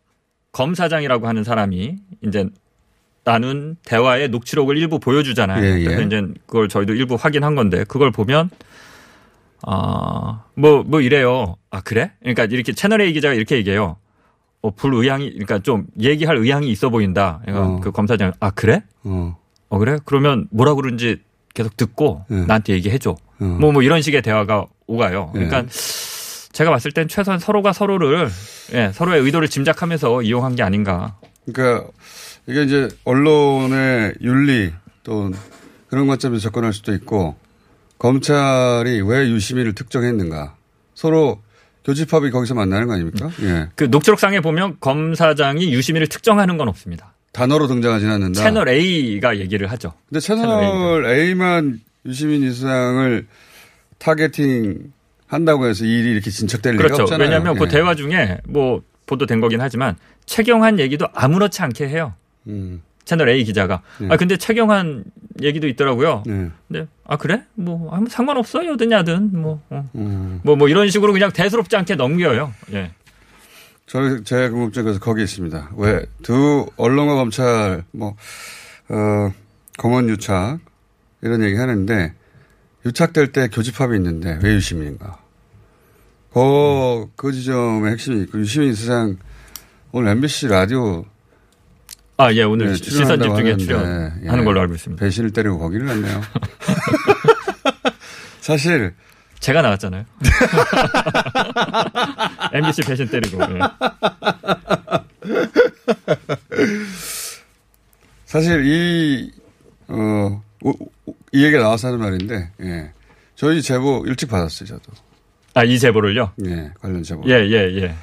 [0.51, 2.45] 검사장이라고 하는 사람이 이제
[3.23, 5.63] 나눈 대화의 녹취록을 일부 보여주잖아요.
[5.65, 5.83] 예, 예.
[5.85, 8.51] 그래서 이제 그걸 저희도 일부 확인한 건데 그걸 보면
[9.63, 11.55] 아뭐뭐 뭐 이래요.
[11.71, 12.11] 아 그래?
[12.19, 13.97] 그러니까 이렇게 채널 A 기자가 이렇게 얘기해요.
[14.61, 17.41] 어, 불의향이 그러니까 좀 얘기할 의향이 있어 보인다.
[17.45, 17.79] 그러니까 어.
[17.79, 18.83] 그 검사장 아 그래?
[19.03, 19.37] 어.
[19.69, 19.97] 어 그래?
[20.05, 21.21] 그러면 뭐라 그러는지
[21.53, 22.35] 계속 듣고 예.
[22.35, 23.11] 나한테 얘기해 줘.
[23.39, 23.43] 어.
[23.43, 25.31] 뭐뭐 이런 식의 대화가 오가요.
[25.35, 25.45] 예.
[25.45, 25.65] 그러니까
[26.51, 28.29] 제가 봤을 땐 최소한 서로가 서로를
[28.73, 31.17] 예, 서로의 의도를 짐작하면서 이용한 게 아닌가.
[31.45, 31.89] 그러니까
[32.47, 35.31] 이게 이제 언론의 윤리 또
[35.87, 37.35] 그런 관점에서 접근할 수도 있고
[37.99, 40.55] 검찰이 왜 유시민을 특정했는가
[40.93, 41.41] 서로
[41.85, 43.29] 교집합이 거기서 만나는 거 아닙니까?
[43.41, 43.69] 예.
[43.75, 47.13] 그 녹취록상에 보면 검사장이 유시민을 특정하는 건 없습니다.
[47.31, 48.41] 단어로 등장하진 않는다.
[48.41, 49.93] 채널 A가 얘기를 하죠.
[50.09, 53.27] 근데 채널 A만 유시민 이사장을
[53.99, 54.91] targeting
[55.27, 57.03] 한다고 해서 이 일이 이렇게 진척될 리가 그렇죠.
[57.03, 57.27] 없잖아요.
[57.29, 57.69] 왜냐하면 그 예.
[57.69, 62.13] 대화 중에 뭐 보도된 거긴 하지만 최경환 얘기도 아무렇지 않게 해요.
[62.47, 62.81] 음.
[63.07, 63.81] 채널 A 기자가.
[63.99, 64.07] 네.
[64.11, 65.05] 아 근데 최경환
[65.41, 66.23] 얘기도 있더라고요.
[66.27, 66.51] 네.
[66.67, 67.43] 근데 아 그래?
[67.55, 69.61] 뭐 아무 상관없어 여든 야든 뭐.
[69.69, 69.89] 어.
[69.95, 70.41] 음.
[70.43, 72.53] 뭐, 뭐 이런 식으로 그냥 대수롭지 않게 넘겨요.
[72.73, 72.91] 예.
[73.87, 75.71] 저, 제 궁금증 그래서 거기 있습니다.
[75.77, 78.15] 왜 두 언론과 검찰 뭐
[78.89, 79.31] 어,
[79.77, 80.59] 검언 유착
[81.21, 82.13] 이런 얘기 하는데
[82.85, 85.17] 유착될 때 교집합이 있는데 왜 유시민인가?
[86.33, 89.17] 그, 그 지점의 핵심이 있고 유시민 이사장
[89.93, 91.05] 오늘 MBC 라디오
[92.17, 94.43] 아, 예, 오늘 네, 시선 출연한다고 집중에 출연하는 예.
[94.43, 94.99] 걸로 알고 있습니다.
[94.99, 96.21] 배신을 때리고 거기를 갔네요.
[98.41, 98.95] 사실
[99.39, 100.03] 제가 나왔잖아요.
[102.53, 103.39] MBC 배신 때리고.
[103.43, 103.59] 예.
[108.25, 109.31] 사실 이,
[109.87, 110.43] 어,
[111.31, 112.91] 이 얘기가 나와서 하는 말인데, 예.
[113.35, 114.91] 저희 제보 일찍 받았어요, 저도.
[115.53, 116.31] 아, 이 제보를요?
[116.45, 117.21] 예, 관련 제보.
[117.27, 117.95] 예, 예, 예.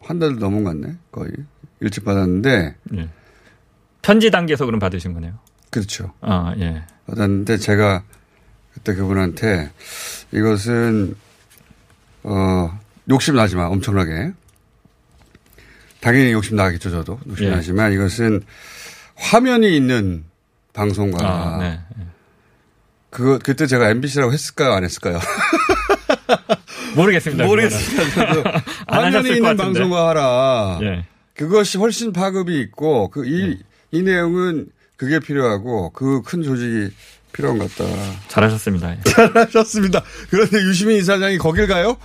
[0.00, 1.32] 한달 넘은 것 같네, 거의.
[1.84, 3.08] 일찍 받았는데, 예.
[4.02, 5.38] 편지 단계에서 그럼 받으신 거네요.
[5.70, 6.12] 그렇죠.
[6.20, 6.82] 아, 예.
[7.06, 8.02] 받았는데 제가
[8.72, 9.70] 그때 그분한테
[10.32, 11.14] 이것은,
[12.22, 12.78] 어,
[13.10, 14.32] 욕심 나지 마, 엄청나게.
[16.00, 17.20] 당연히 욕심 나겠죠, 저도.
[17.28, 17.50] 욕심 예.
[17.50, 18.42] 나지만 이것은
[19.16, 20.24] 화면이 있는
[20.72, 21.80] 방송과 아, 네.
[23.10, 25.20] 그거 그때 제가 MBC라고 했을까요, 안 했을까요?
[26.96, 27.44] 모르겠습니다.
[27.46, 28.62] 모르겠습니다.
[28.88, 29.56] 화면이 있는.
[29.56, 30.78] 방송과 하라.
[30.82, 31.06] 예.
[31.36, 33.58] 그것이 훨씬 파급이 있고 그이이
[33.92, 34.02] 네.
[34.02, 34.66] 내용은
[34.96, 36.90] 그게 필요하고 그 큰 조직이
[37.32, 37.90] 필요한 것 같다.
[38.28, 38.92] 잘하셨습니다.
[38.92, 39.00] 예.
[39.02, 40.02] 잘하셨습니다.
[40.30, 41.96] 그런데 유시민 이사장이 거길 가요?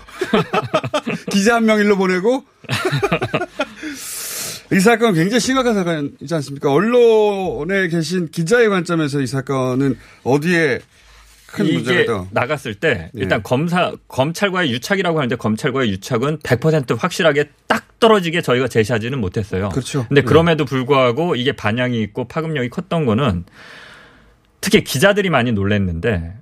[1.30, 2.44] 기자 한 명 일로 보내고?
[4.72, 6.72] 이 사건 굉장히 심각한 사건이지 않습니까?
[6.72, 10.80] 언론에 계신 기자의 관점에서 이 사건은 어디에
[11.52, 12.26] 큰 문제가 이게 있다.
[12.32, 13.20] 나갔을 때 예.
[13.20, 19.70] 일단 검사 검찰과의 유착이라고 하는데 검찰과의 유착은 100% 확실하게 딱 떨어지게 저희가 제시하지는 못했어요.
[19.70, 20.06] 그렇죠.
[20.08, 20.26] 근데 네.
[20.26, 23.46] 그럼에도 불구하고 이게 반향이 있고 파급력이 컸던 거는
[24.62, 26.34] 특히 기자들이 많이 놀랐는데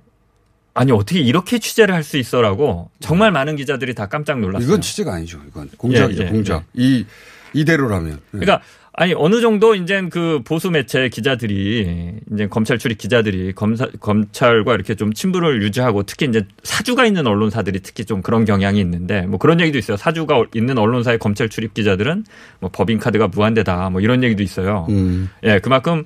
[0.74, 4.66] 아니 어떻게 이렇게 취재를 할 수 있어라고 정말 많은 기자들이 다 깜짝 놀랐어요.
[4.66, 5.40] 이건 취재가 아니죠.
[5.48, 6.22] 이건 공작이죠.
[6.22, 6.64] 예, 예, 공작.
[6.74, 7.04] 이
[7.52, 8.12] 이대로라면.
[8.12, 8.38] 예.
[8.38, 8.60] 그러니까
[9.00, 14.96] 아니 어느 정도 이제 그 보수 매체 기자들이 이제 검찰 출입 기자들이 검사 검찰과 이렇게
[14.96, 19.60] 좀 친분을 유지하고 특히 이제 사주가 있는 언론사들이 특히 좀 그런 경향이 있는데 뭐 그런
[19.60, 19.96] 얘기도 있어요.
[19.96, 22.24] 사주가 있는 언론사의 검찰 출입 기자들은
[22.58, 24.88] 뭐 법인 카드가 무한대다 뭐 이런 얘기도 있어요.
[24.90, 25.28] 음.
[25.44, 26.04] 예, 그만큼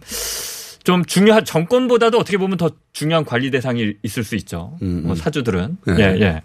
[0.84, 4.76] 좀 중요한 정권보다도 어떻게 보면 더 중요한 관리 대상이 있을 수 있죠.
[4.80, 5.76] 뭐 사주들은.
[5.86, 5.94] 네.
[5.98, 6.42] 예, 예.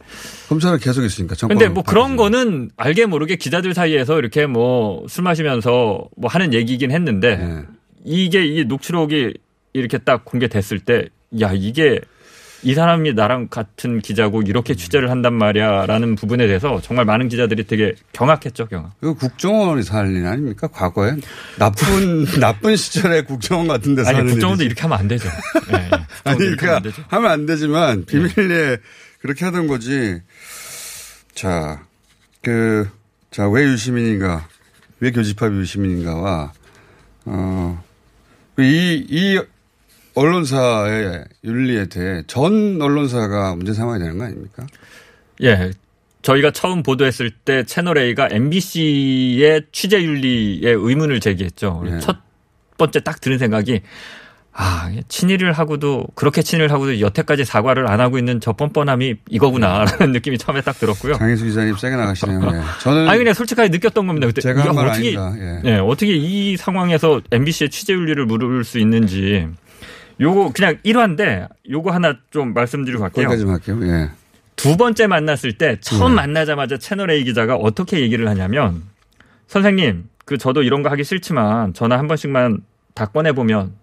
[0.50, 1.36] 검찰은 계속 있으니까.
[1.36, 6.54] 정권 근데 뭐 그런 거는 알게 모르게 기자들 사이에서 이렇게 뭐 술 마시면서 뭐 하는
[6.54, 7.64] 얘기긴 했는데 네.
[8.04, 9.34] 이게 이 녹취록이
[9.74, 11.08] 이렇게 딱 공개됐을 때
[11.42, 12.00] 야, 이게
[12.64, 17.94] 이 사람이 나랑 같은 기자고 이렇게 취재를 한단 말이야라는 부분에 대해서 정말 많은 기자들이 되게
[18.14, 18.94] 경악했죠, 경악.
[19.02, 20.68] 이거 국정원이 살린 아닙니까?
[20.68, 21.16] 과거에
[21.58, 24.66] 나쁜 나쁜 시절에 국정원 같은 데서 아니, 국정원도 일이지.
[24.66, 25.30] 이렇게 하면 안 되죠.
[25.74, 25.90] 예, 예.
[26.24, 27.04] 아니 이렇게 하면 안 그러니까.
[27.16, 28.78] 하면 안 되지만 비밀리에
[29.22, 30.22] 그렇게 하던 거지.
[31.36, 31.82] 자,
[32.42, 32.90] 그,
[33.30, 34.48] 자, 왜 유시민인가,
[35.00, 36.52] 왜 교집합이 유시민인가와,
[37.26, 37.84] 어,
[38.58, 39.40] 이, 이
[40.18, 44.66] 언론사의 윤리에 대해 전 언론사가 문제 삼아야 되는 거 아닙니까?
[45.44, 45.72] 예.
[46.24, 51.84] 저희가 처음 보도했을 때 채널A가 MBC의 취재 윤리에 의문을 제기했죠.
[51.88, 52.00] 예.
[52.00, 52.18] 첫
[52.78, 53.82] 번째 딱 드는 생각이
[54.60, 60.40] 아, 친일을 하고도 그렇게 친일을 하고도 여태까지 사과를 안 하고 있는 저 뻔뻔함이 이거구나라는 느낌이
[60.40, 61.14] 처음에 딱 들었고요.
[61.14, 62.42] 장혜수 기자님 세게 나가시네요.
[62.42, 62.62] 예.
[62.82, 64.26] 저는 아니 그냥 솔직하게 느꼈던 겁니다.
[64.26, 65.62] 그때 제가 한 야, 말 어떻게 아닙니다.
[65.64, 65.74] 예.
[65.74, 69.48] 예, 어떻게 이 상황에서 MBC의 취재 윤리를 물을 수 있는지
[70.20, 73.28] 요거 그냥 1화인데 요거 하나 좀 말씀드리고 갈게요.
[73.28, 73.80] 거기까지 좀 할게요.
[73.84, 74.10] 예.
[74.56, 76.16] 두 번째 만났을 때 처음 네.
[76.16, 78.84] 만나자마자 채널 A 기자가 어떻게 얘기를 하냐면
[79.48, 82.62] 선생님 그 저도 이런 거 하기 싫지만 전화 한 번씩만
[82.96, 83.74] 다 꺼내 보면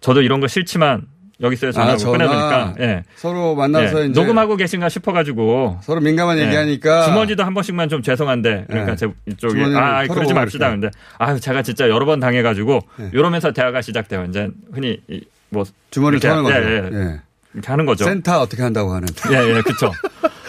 [0.00, 1.02] 저도 이런 거 싫지만
[1.42, 1.96] 여기 있어요 전화 아.
[1.96, 3.02] 꺼내보니까 예.
[3.16, 6.46] 서로 만나서 예, 이제 녹음하고 계신가 싶어가지고 서로 민감한 예.
[6.46, 8.96] 얘기하니까 주머니도 한 번씩만 좀 죄송한데 그러니까 예.
[8.96, 10.70] 제 주머니를 아 그러지 맙시다.
[10.70, 13.10] 근데 아 제가 진짜 여러 번 당해가지고 예.
[13.12, 15.20] 이러면서 대화가 시작돼요 이제 흔히 이-
[15.54, 16.58] 뭐 주머니를 이렇게, 터는 거죠.
[16.58, 17.10] 예, 예.
[17.12, 17.20] 예.
[17.54, 18.04] 이렇게 하는 거죠.
[18.04, 19.08] 센터 어떻게 한다고 하는.
[19.30, 19.92] 예, 예, 그쵸.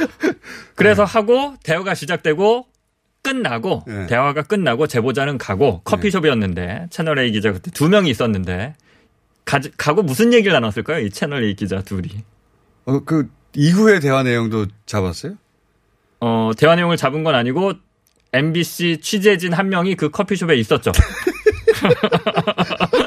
[0.75, 2.67] 그래서 하고, 대화가 시작되고,
[3.21, 4.07] 끝나고, 예.
[4.07, 8.75] 대화가 끝나고, 제보자는 가고, 커피숍이었는데, 채널A 기자 그때 두 명이 있었는데,
[9.45, 11.05] 가, 가고 무슨 얘기를 나눴을까요?
[11.05, 12.09] 이 채널A 기자 둘이.
[12.85, 15.35] 어, 그 이후의 대화 내용도 잡았어요?
[16.19, 17.73] 어, 대화 내용을 잡은 건 아니고,
[18.33, 20.91] MBC 취재진 한 명이 그 커피숍에 있었죠.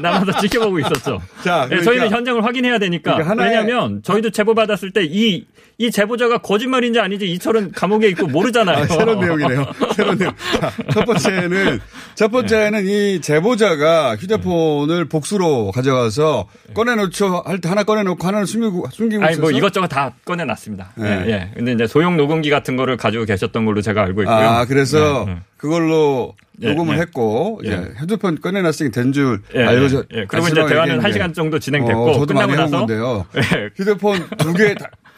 [0.00, 1.20] 남아서 지켜보고 있었죠.
[1.42, 3.14] 자, 예, 그러니까- 저희는 현장을 확인해야 되니까.
[3.14, 5.44] 그러니까 하나의- 왜냐하면 저희도 제보 받았을 때 이
[5.76, 8.76] 이 제보자가 거짓말인지 아닌지 이철은 감옥에 있고 모르잖아요.
[8.84, 9.66] 아, 새로운 내용이네요.
[9.96, 10.32] 새로운 내용.
[10.60, 11.80] 자, 첫 번째는,
[12.14, 17.42] 첫 번째는 이 제보자가 휴대폰을 복수로 가져가서 꺼내놓죠.
[17.44, 19.42] 할 때 하나 꺼내놓고 하나는 숨기고, 숨기고 아니 있어서.
[19.42, 20.92] 뭐 이것저것 다 꺼내놨습니다.
[20.96, 21.24] 네.
[21.26, 21.50] 예, 예.
[21.56, 24.36] 근데 이제 소형 녹음기 같은 거를 가지고 계셨던 걸로 제가 알고 있고요.
[24.36, 25.38] 아, 그래서 네, 네.
[25.56, 27.00] 그걸로 예, 녹음을 예.
[27.00, 27.68] 했고, 예.
[27.68, 30.24] 이제 휴대폰 꺼내놨으니 된줄 예, 알고, 예, 저- 예.
[30.28, 31.02] 그리고 이제 대화는.
[31.02, 33.26] 한 시간 정도 진행됐고 어, 저도 끝나고 나서 건데요.
[33.36, 33.70] 예.
[33.76, 34.74] 휴대폰 두 개,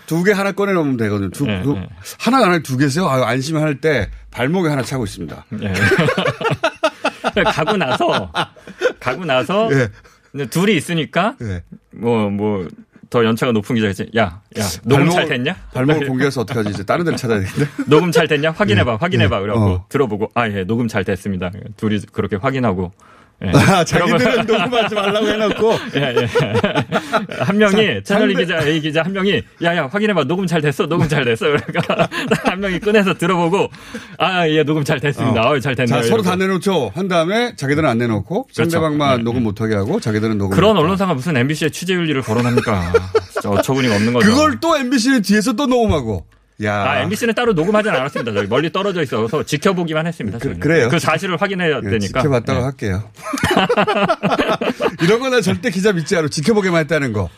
[0.07, 1.31] 두 개 하나 꺼내놓으면 되거든요.
[1.31, 1.89] 두, 예, 두- 예.
[2.19, 3.07] 하나가 아니라 두 개세요.
[3.09, 5.45] 아, 안심할 때 발목에 하나 차고 있습니다.
[5.63, 5.73] 예.
[7.45, 8.31] 가고 나서
[9.01, 9.69] 가고 나서
[10.51, 11.63] 둘이 있으니까 예.
[11.93, 12.69] 뭐뭐
[13.09, 14.11] 더 연차가 높은 기자겠지.
[14.17, 15.55] 야, 야, 녹음 잘 됐냐?
[15.73, 16.71] 발목을 공개해서 어떡하지?
[16.71, 17.71] 이제 다른 데를 찾아야 되겠는데.
[17.87, 18.51] 녹음 잘 됐냐?
[18.51, 18.97] 확인해봐, 예.
[19.01, 19.37] 확인해봐.
[19.37, 19.41] 예.
[19.43, 19.85] 그러고 어.
[19.89, 21.53] 들어보고, 아, 예, 녹음 잘 됐습니다.
[21.77, 22.91] 둘이 그렇게 확인하고.
[23.45, 23.51] 예.
[23.51, 25.73] 아, 자기들은 녹음하지 말라고 해놓고.
[25.97, 26.27] 예, 예.
[27.45, 30.25] 한 명이, 자, 채널 상대- 기자, A 기자 한 명이, 야, 야, 확인해봐.
[30.25, 30.87] 녹음 잘 됐어.
[30.87, 31.45] 녹음 잘 됐어.
[31.47, 32.09] 그러니까
[32.45, 33.69] 한 명이 꺼내서 들어보고,
[34.19, 35.51] 아, 예, 녹음 잘 됐습니다.
[35.51, 36.01] 어, 잘 됐네요.
[36.01, 36.45] 자, 서로 다 이러고.
[36.47, 36.93] 내놓죠.
[36.95, 40.57] 한 다음에 자기들은 안 내놓고 상대방만 네, 녹음 못하게 하고 자기들은 녹음.
[40.57, 40.77] 그런.
[40.77, 42.93] 언론사가 무슨 MBC의 취재 윤리를 거론합니까?
[43.33, 44.29] 진짜 어처구니가 없는 거죠.
[44.31, 46.27] 그걸 또 MBC는 뒤에서 또 녹음하고.
[46.65, 46.75] 야.
[46.75, 48.33] 아, MBC는 따로 녹음하진 않았습니다.
[48.33, 50.39] 저희 멀리 떨어져 있어서 지켜보기만 했습니다.
[50.39, 50.61] 저희는.
[50.61, 50.89] 그 래요?
[50.89, 52.21] 그 사실을 확인해야 예, 되니까.
[52.23, 52.63] 지켜봤다고 예.
[52.65, 53.11] 할게요.
[55.03, 57.29] 이런 거는 절대 기자 믿지 않고 지켜보게만 했다는 거.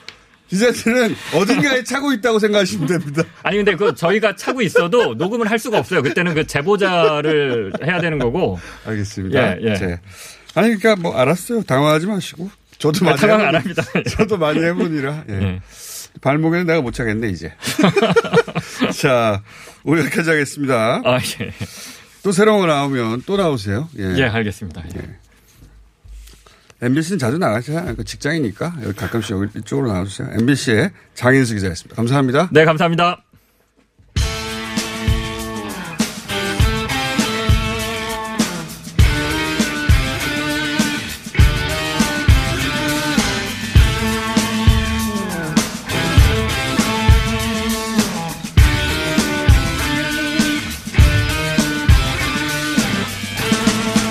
[0.48, 3.22] 기자들은 어딘가에 차고 있다고 생각하시면 됩니다.
[3.42, 6.00] 아니 근데 그 저희가 차고 있어도 녹음을 할 수가 없어요.
[6.02, 8.58] 그때는 그 제보자를 해야 되는 거고.
[8.86, 9.56] 알겠습니다.
[9.56, 9.74] 예, 예.
[9.76, 10.00] 제-
[10.54, 11.62] 아니 그러니까 뭐 알았어요.
[11.64, 12.50] 당황하지 마시고.
[12.78, 13.82] 저도 아, 많이 당황 해본- 안 합니다.
[14.16, 15.24] 저도 많이 해보니라.
[15.28, 15.34] 예.
[15.34, 15.60] 예.
[16.22, 17.52] 발목에는 내가 못 차겠네 이제.
[18.98, 19.42] 자
[19.84, 21.00] 오늘 여기까지 하겠습니다.
[21.04, 21.52] 아 예.
[22.24, 23.88] 또 새로운 거 나오면 또 나오세요.
[23.96, 24.14] 예.
[24.16, 24.82] 예, 알겠습니다.
[24.96, 25.18] 예.
[26.82, 27.94] MBC는 자주 나가잖아요.
[27.94, 30.30] 그 직장이니까 여기 가끔씩 여기 이쪽으로 나와주세요.
[30.32, 31.94] MBC의 장인수 기자였습니다.
[31.96, 32.50] 감사합니다.
[32.52, 33.22] 네, 감사합니다.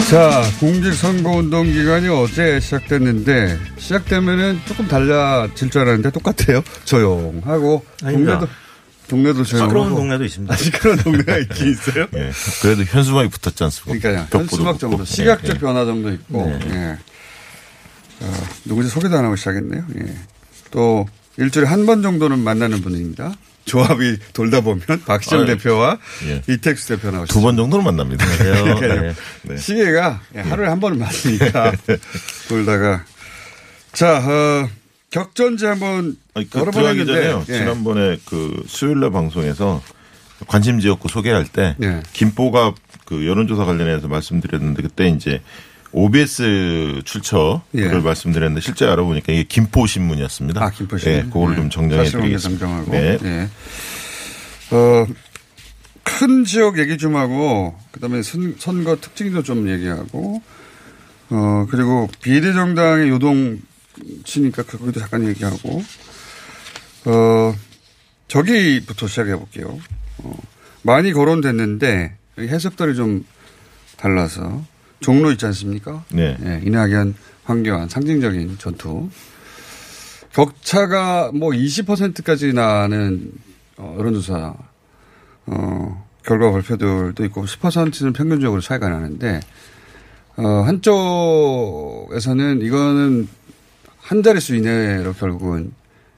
[0.10, 6.64] 자, 공직선거운동 기간이 어제 시작됐는데, 시작되면은 조금 달라질 줄 알았는데 똑같아요.
[6.86, 7.84] 조용하고.
[8.04, 8.40] 아닙니다.
[8.40, 8.48] 동네도,
[9.10, 9.70] 동네도 조용하고.
[9.70, 10.54] 시끄러운 동네도 있습니다.
[10.54, 12.08] 아, 시끄러운 동네가 있긴 있어요?
[12.16, 12.32] 예.
[12.62, 14.00] 그래도 현수막이 붙었지 않습니까?
[14.10, 14.28] 그러니까요.
[14.30, 15.04] 벽보도 현수막 정도.
[15.04, 15.60] 시각적 예, 예.
[15.60, 16.60] 변화 정도 있고, 네.
[16.70, 16.98] 예.
[18.26, 18.32] 자,
[18.64, 19.84] 누구지 소개도 안 하고 시작했네요.
[20.00, 20.16] 예.
[20.72, 21.06] 또
[21.36, 23.34] 일주일에 한 번 정도는 만나는 분입니다.
[23.68, 26.42] 조합이 돌다 보면 박시영 아유, 대표와 예.
[26.48, 27.34] 이택수 대표 나오시죠.
[27.34, 28.26] 두 번 정도는 만납니다.
[28.38, 29.14] 그러니까요.
[29.44, 29.58] 네.
[29.58, 31.74] 시계가 예, 하루에 한 번은 맞으니까
[32.50, 33.04] 돌다가
[33.94, 34.70] 자 어,
[35.12, 37.44] 격전지 한번 아니, 그 여러 번 들어가기 했는데.
[37.54, 37.58] 예.
[37.60, 39.82] 지난번에 그 수요일날 방송에서
[40.48, 42.02] 관심 지역구 소개할 때 예.
[42.14, 42.74] 김포가
[43.06, 45.42] 그 여론조사 관련해서 말씀드렸는데 그때 이제
[45.98, 47.88] OBS 출처를 예.
[47.88, 50.64] 말씀드렸는데 실제 알아보니까 이게 김포 신문이었습니다.
[50.64, 51.18] 아, 김포 신문.
[51.18, 51.56] 예, 그거를 예.
[51.58, 52.66] 좀 정정해 드리겠습니다.
[52.66, 52.92] 정정하고.
[52.92, 53.18] 네.
[53.24, 53.50] 예.
[54.76, 55.08] 어,
[56.04, 60.42] 큰 지역 얘기 좀 하고, 그 다음에 선, 선거 특징도 좀 얘기하고,
[61.30, 63.60] 어, 그리고 비례정당의 요동
[64.24, 65.84] 치니까 거기도 잠깐 얘기하고,
[67.06, 67.56] 어,
[68.28, 69.80] 저기부터 시작해 볼게요.
[70.20, 70.38] 어,
[70.84, 73.26] 많이 거론됐는데, 해석들이 좀
[73.98, 74.64] 달라서,
[75.00, 76.04] 종로 있지 않습니까?
[76.12, 76.38] 네.
[76.44, 79.10] 예, 이낙연, 황교안, 상징적인 전투.
[80.34, 83.32] 격차가 뭐 20%까지 나는
[83.78, 84.54] 어, 여론조사
[85.48, 89.40] 어, 결과 발표들도 있고 10%는 평균적으로 차이가 나는데
[90.36, 93.28] 어, 한쪽에서는 이거는
[93.98, 95.72] 한 자릿수 이내로 결국은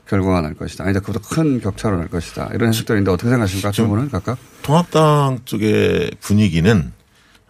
[0.07, 0.83] 결과가 날 것이다.
[0.83, 0.99] 아니다.
[0.99, 2.49] 그보다 큰 격차로 날 것이다.
[2.53, 3.71] 이런 해석들인데 어떻게 생각하십니까?
[3.71, 4.37] 두 분은 각각?
[4.63, 6.91] 통합당 쪽의 분위기는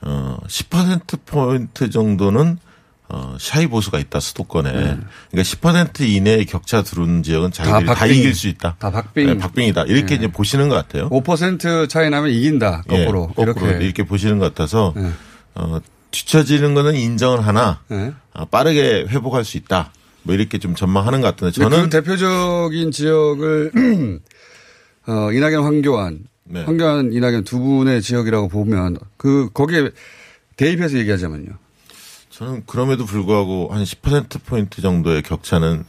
[0.02, 2.58] 어, 10% 포인트 정도는
[3.12, 4.72] 어, 샤이 보수가 있다 수도권에.
[4.72, 5.02] 그러니까
[5.34, 8.16] 10% 이내의 격차 두른 지역은 자기들이 다, 박빙.
[8.16, 8.76] 이길 수 있다.
[8.78, 9.26] 다 박빙.
[9.26, 9.86] 네, 박빙이다.
[9.86, 10.16] 이렇게 네.
[10.16, 11.10] 이제 보시는 것 같아요.
[11.10, 12.84] 5% 차이 나면 이긴다.
[12.88, 13.32] 거꾸로.
[13.32, 13.86] 예, 거꾸로 이렇게.
[13.86, 14.04] 이렇게.
[14.04, 14.94] 보시는 것 같아서
[15.56, 15.80] 어,
[16.12, 18.14] 뒤처지는 거는 인정을 하나 네.
[18.34, 19.92] 어, 빠르게 회복할 수 있다.
[20.24, 23.72] 뭐 이렇게 좀 전망하는 것 같은데 저는 그 대표적인 지역을
[25.08, 26.20] 어, 이낙연 황교안,
[26.52, 26.64] 네.
[26.64, 29.92] 황교안 이낙연 두 분의 지역이라고 보면 그 거기에
[30.58, 31.52] 대입해서 얘기하자면요.
[32.32, 35.84] 저는 그럼에도 불구하고 한 10% 포인트 정도의 격차는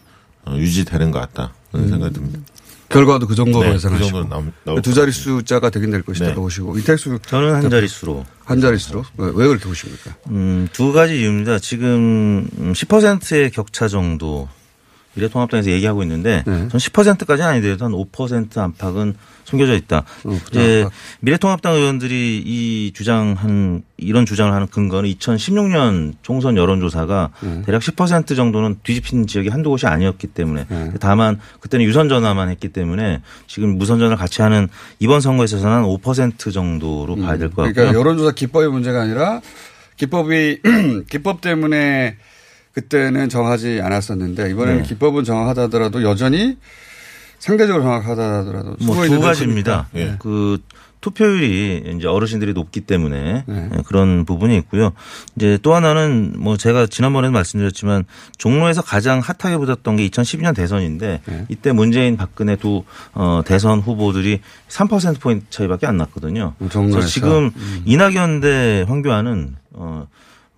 [0.47, 1.55] 어, 유지되는 것 같다.
[1.73, 2.41] 그런 생각이 듭니다.
[2.89, 6.27] 결과도 그 정도로 네, 예상하시고 그 정도는 나올- 나올 두 자릿 숫자가 되긴 될 것이다
[6.29, 6.35] 네.
[6.35, 8.27] 보시고 이택수 저는 한 자릿수로.
[8.45, 10.17] 한 자릿수로 왜, 왜 그렇게 보십니까?
[10.31, 11.61] 음, 두 가지 이유입니다.
[11.61, 14.49] 지금 음, 10%의 격차 정도
[15.21, 16.69] 미래통합당에서 얘기하고 있는데 네.
[16.69, 19.15] 전 10%까지는 아니더라도 한 5% 안팎은
[19.45, 20.05] 숨겨져 있다.
[20.25, 20.87] 어, 이제
[21.21, 27.63] 미래통합당 의원들이 이 주장한 이런 주장을 하는 근거는 2016년 총선 여론조사가 네.
[27.67, 30.67] 대략 10% 정도는 뒤집힌 지역이 한두 곳이 아니었기 때문에
[31.01, 34.69] 다만 그때는 유선 전화만 했기 때문에 지금 무선 전화를 같이 하는
[35.01, 37.73] 이번 선거에 있어서는 한5% 정도로 봐야 될 것 같고요.
[37.75, 39.41] 그러니까 여론조사 기법의 문제가 아니라
[39.97, 40.61] 기법이
[41.11, 42.17] 기법 때문에
[42.73, 44.89] 그때는 정하지 않았었는데 이번에는 네.
[44.89, 46.57] 기법은 정확하다 하더라도 여전히
[47.39, 49.89] 상대적으로 정확하다 하더라도 뭐 숨어 두 있는 가지입니다.
[49.95, 50.17] 예.
[50.19, 50.59] 그
[51.01, 53.69] 투표율이 이제 어르신들이 높기 때문에 네.
[53.75, 54.93] 예, 그런 부분이 있고요.
[55.37, 58.05] 이제 또 하나는 뭐 제가 지난번에도 말씀드렸지만
[58.37, 61.45] 종로에서 가장 핫하게 붙었던 게 2012년 대선인데 네.
[61.49, 66.55] 이때 문재인 박근혜 두 어, 대선 후보들이 3% 포인트 차이밖에 안 났거든요.
[66.59, 67.83] 그래서 지금 음.
[67.87, 70.07] 이낙연 대 황교안은 어,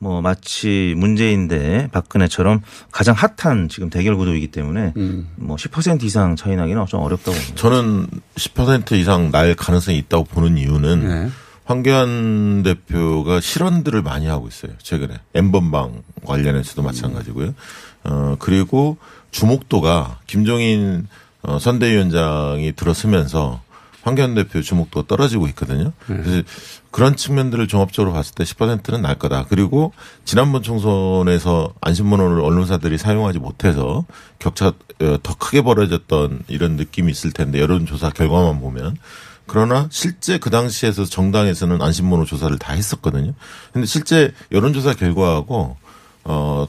[0.03, 5.29] 뭐 마치 문재인 대 박근혜처럼 가장 핫한 지금 대결 구도이기 때문에 음.
[5.41, 7.55] 뭐10% 이상 차이 나기는 좀 어렵다고 봅니다.
[7.55, 11.31] 저는 10% 이상 날 가능성이 있다고 보는 이유는 네.
[11.67, 14.73] 황교안 대표가 실언들을 많이 하고 있어요.
[14.83, 17.55] 최근에 엠번방 관련해서도 마찬가지고요.
[18.03, 18.97] 어 그리고
[19.31, 21.07] 주목도가 김종인
[21.43, 23.61] 어, 선대위원장이 들어서면서
[24.03, 25.93] 황교안 대표 주목도가 떨어지고 있거든요.
[26.07, 26.43] 그래서
[26.91, 29.47] 그런 측면들을 종합적으로 봤을 때 10%는 날 거다.
[29.49, 29.93] 그리고
[30.25, 34.05] 지난번 총선에서 안심번호를 언론사들이 사용하지 못해서
[34.39, 38.97] 격차 어, 더 크게 벌어졌던 이런 느낌이 있을 텐데 여론조사 결과만 보면
[39.47, 43.35] 그러나 실제 그 당시에서 정당에서는 안심번호 조사를 다 했었거든요.
[43.73, 45.77] 근데 실제 여론조사 결과하고
[46.25, 46.67] 어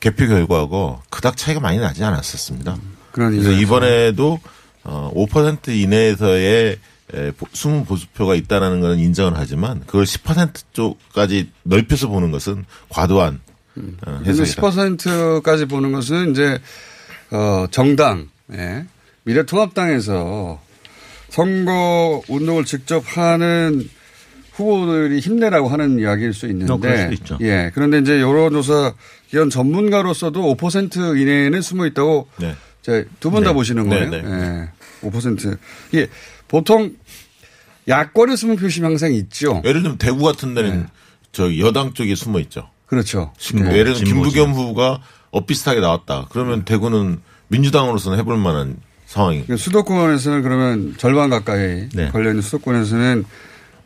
[0.00, 2.76] 개표 결과하고 그닥 차이가 많이 나지 않았었습니다.
[3.12, 3.50] 그래서.
[3.50, 4.40] 이번에도
[4.84, 6.78] 어, 5% 이내에서의
[7.52, 13.40] 숨은 보수표가 있다라는 것은 인정을 하지만 그걸 10% 쪽까지 넓혀서 보는 것은 과도한
[13.76, 14.62] 어, 근데 해석이다.
[14.62, 16.58] 10%까지 보는 것은 이제
[17.30, 18.84] 어 정당, 예.
[19.24, 20.60] 미래통합당에서
[21.30, 23.88] 선거 운동을 직접 하는
[24.52, 27.38] 후보들이 힘내라고 하는 이야기일 수 있는데, 어, 있죠.
[27.40, 27.72] 예.
[27.74, 28.94] 그런데 이제 여론조사
[29.28, 32.54] 기관 전문가로서도 5% 이내에는 숨어 있다고 네.
[33.20, 33.54] 두 분다 네.
[33.54, 34.10] 보시는 네, 거예요.
[34.10, 34.68] 네.
[35.02, 35.08] 예.
[35.08, 35.58] 5%.
[35.92, 36.08] 이게
[36.48, 36.94] 보통
[37.88, 39.62] 야권에 숨은 표심이 항상 있죠.
[39.64, 40.86] 예를 들면 대구 같은 데는
[41.32, 42.68] 저 여당 쪽에 숨어 있죠.
[42.86, 43.32] 그렇죠.
[43.54, 43.76] 네.
[43.76, 44.04] 예를 들면.
[44.04, 46.26] 김부겸 후보가 엇비슷하게 나왔다.
[46.30, 48.76] 그러면 대구는 민주당으로서는 해볼 만한
[49.06, 49.42] 상황이.
[49.42, 52.08] 그러니까 수도권에서는 그러면 절반 가까이 네.
[52.10, 53.24] 걸려 있는 수도권에서는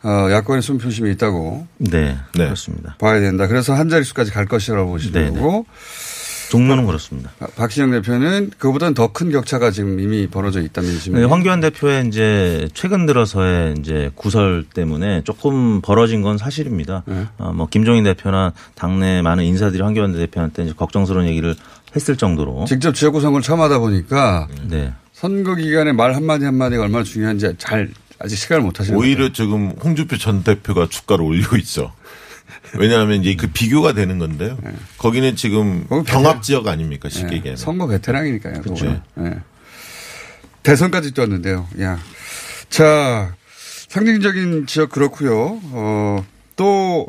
[0.04, 2.96] 어, 야권의 숨 표심이 있다고 네, 그렇습니다.
[3.00, 3.48] 봐야 된다.
[3.48, 5.66] 그래서 한 자릿수까지 갈 것이라고 보시는 네, 거고
[6.50, 7.30] 종로는 그렇습니다.
[7.38, 11.28] 박- 박시영 대표는 그보다는 더 큰 격차가 지금 이미 벌어져 있다는 네, 얘기입니다.
[11.28, 17.02] 황교안 대표의 이제 최근 들어서의 이제 구설 때문에 조금 벌어진 건 사실입니다.
[17.06, 17.26] 네.
[17.38, 21.54] 어, 뭐 김종인 대표나 당내 많은 인사들이 황교안 대표한테 이제 걱정스러운 얘기를
[21.96, 24.92] 했을 정도로 직접 지역구 선거를 처음 하다 보니까 네.
[25.12, 27.90] 선거 기간에 말 한마디 한마디가 얼마나 중요한지 잘
[28.20, 31.92] 아직 시간을 못 하시는 오히려 지금 홍준표 전 대표가 주가를 올리고 있죠.
[32.74, 34.58] 왜냐하면 이제 그 비교가 되는 건데요.
[34.98, 37.56] 거기는 지금 병합 지역 아닙니까 쉽게 네, 얘기하면.
[37.56, 38.62] 선거 베테랑이니까요.
[38.62, 39.02] 그렇죠.
[39.14, 39.38] 네.
[40.62, 41.66] 대선까지 뛰었는데요.
[41.80, 41.98] 야.
[42.68, 43.34] 자,
[43.88, 45.60] 상징적인 지역 그렇고요.
[45.72, 46.24] 어,
[46.56, 47.08] 또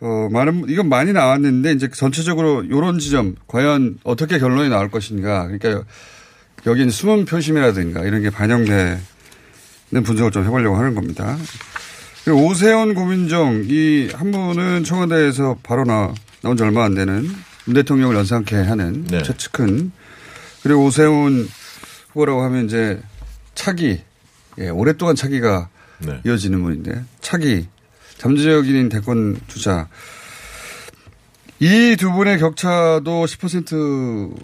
[0.00, 5.46] 어, 많은 이건 많이 나왔는데 이제 전체적으로 요런 지점 과연 어떻게 결론이 나올 것인가.
[5.46, 5.84] 그러니까
[6.66, 8.98] 여기는 숨은 표심이라든가 이런 게 반영되는
[10.04, 11.36] 분석을 좀 해보려고 하는 겁니다.
[12.30, 17.28] 오세훈 고민정 이 한 분은 청와대에서 바로 나, 나온 지 얼마 안 되는
[17.66, 19.22] 문 대통령을 연상케 하는 네.
[19.22, 19.92] 최측근
[20.62, 21.48] 그리고 오세훈
[22.08, 23.00] 후보라고 하면 이제
[23.54, 24.00] 차기
[24.58, 25.68] 예, 오랫동안 차기가
[25.98, 26.20] 네.
[26.24, 27.68] 이어지는 분인데 차기
[28.18, 29.88] 잠재적인 대권 주자
[31.60, 34.34] 이 두 분의 격차도 10%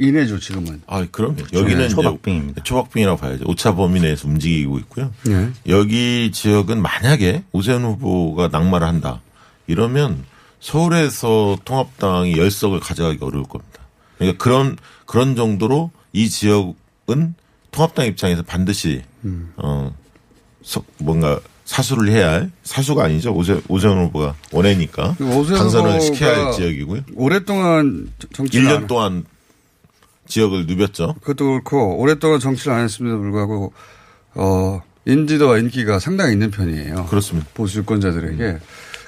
[0.00, 0.80] 이내죠 지금은.
[0.86, 1.36] 아, 그럼요.
[1.52, 2.62] 여기는 이제 초박빙입니다.
[2.62, 3.44] 초박빙이라고 봐야죠.
[3.46, 5.12] 오차 범위 내에서 움직이고 있고요.
[5.24, 5.50] 네.
[5.68, 9.20] 여기 지역은 만약에 오세훈 후보가 낙마를 한다.
[9.66, 10.24] 이러면
[10.60, 13.80] 서울에서 통합당이 열석을 가져가기 어려울 겁니다.
[14.18, 17.34] 그러니까 그런 그런 정도로 이 지역은
[17.70, 19.52] 통합당 입장에서 반드시 음.
[19.56, 19.94] 어
[20.62, 23.32] 서- 뭔가 사수를 해야 할 사수가 아니죠.
[23.32, 27.02] 오세, 오세훈 후보가 원해니까 그 오세훈 당선을 후보가 시켜야 할 지역이고요.
[27.14, 29.24] 오랫동안 정치를 1년 안- 동안
[30.30, 31.14] 지역을 누볐죠.
[31.20, 33.72] 그것도 그렇고 오랫동안 정치를 안 했음에도 불구하고
[34.34, 37.06] 어 인지도와 인기가 상당히 있는 편이에요.
[37.06, 37.48] 그렇습니다.
[37.52, 38.58] 보수 유권자들에게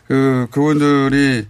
[0.08, 1.46] 그 그분들이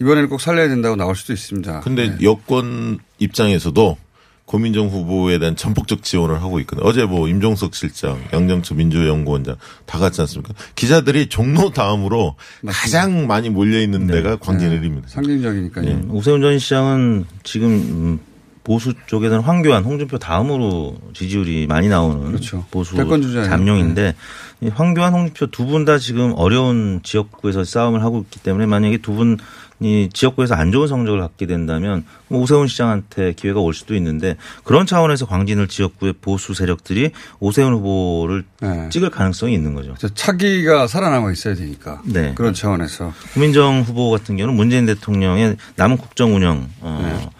[0.00, 1.80] 이번에는 꼭 살려야 된다고 나올 수도 있습니다.
[1.80, 2.24] 근데 네.
[2.24, 3.96] 여권 입장에서도
[4.44, 6.86] 고민정 후보에 대한 전폭적 지원을 하고 있거든요.
[6.86, 10.54] 어제 뭐 임종석 실장, 양정철 민주연구원장 다 갔지 않습니까?
[10.76, 12.36] 기자들이 종로 다음으로
[12.66, 15.08] 가장 많이 몰려 있는 데가 광진을입니다.
[15.08, 15.84] 상징적이니까요.
[15.84, 16.02] 네.
[16.10, 18.20] 오세훈 전 시장은 지금 음,
[18.66, 22.32] 보수 쪽에는 황교안, 홍준표 다음으로 지지율이 많이 나오는
[22.72, 23.40] 보수 그렇죠.
[23.40, 23.44] 네.
[23.44, 24.16] 잠룡인데
[24.60, 29.12] 이 황교안, 홍준표 두 분 다 지금 어려운 지역구에서 싸움을 하고 있기 때문에 만약에 두
[29.12, 34.84] 분이 지역구에서 안 좋은 성적을 갖게 된다면 뭐 오세훈 시장한테 기회가 올 수도 있는데 그런
[34.84, 38.88] 차원에서 광진을 지역구의 보수 세력들이 오세훈 후보를 네.
[38.90, 39.94] 찍을 가능성이 있는 거죠.
[40.14, 42.02] 차기가 살아남아 있어야 되니까.
[42.04, 42.32] 네.
[42.34, 43.12] 그런 차원에서.
[43.34, 47.12] 구민정 후보 같은 경우는 문재인 대통령의 남은 국정 운영 어, 네.
[47.12, 47.30] 어,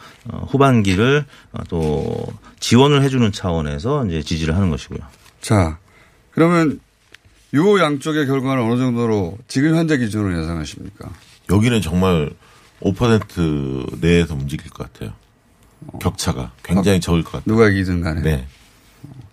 [0.49, 2.27] 후반기를 어, 또
[2.61, 5.01] 지원을 해주는 차원에서 이제 지지를 하는 것이고요.
[5.41, 5.79] 자,
[6.33, 6.81] 그러면
[7.55, 11.09] 요 양쪽의 결과는 어느 정도로 지금 현재 기준으로 예상하십니까?
[11.51, 12.31] 여기는 정말
[12.83, 15.13] 5% 내에서 움직일 것 같아요.
[16.01, 17.45] 격차가 굉장히 적을 것 같아요.
[17.47, 18.21] 누가 이기든 간에.
[18.23, 18.47] 네.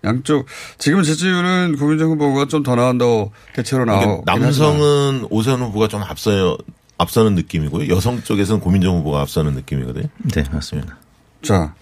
[0.04, 0.46] 양쪽
[0.78, 6.58] 지금 지지율은 고민정 후보가 좀 더 나온다고 대체로 나오고 그러니까 남성은 오세훈 후보가 좀 앞서
[6.98, 7.94] 앞서는 느낌이고요.
[7.94, 10.08] 여성 쪽에서는 고민정 후보가 앞서는 느낌이거든요.
[10.34, 10.98] 네, 맞습니다.
[11.42, 11.74] 자,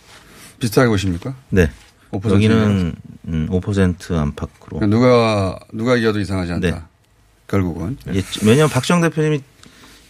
[0.59, 1.35] 비슷하게 보십니까?
[1.49, 1.69] 네.
[2.11, 2.93] 5% 여기는
[3.27, 4.79] 음, 5% 안팎으로.
[4.79, 6.69] 그러니까 누가 누가 이겨도 이상하지 않다.
[6.69, 6.81] 네.
[7.47, 7.97] 결국은.
[8.13, 9.41] 예, 왜냐하면 박정 대표님이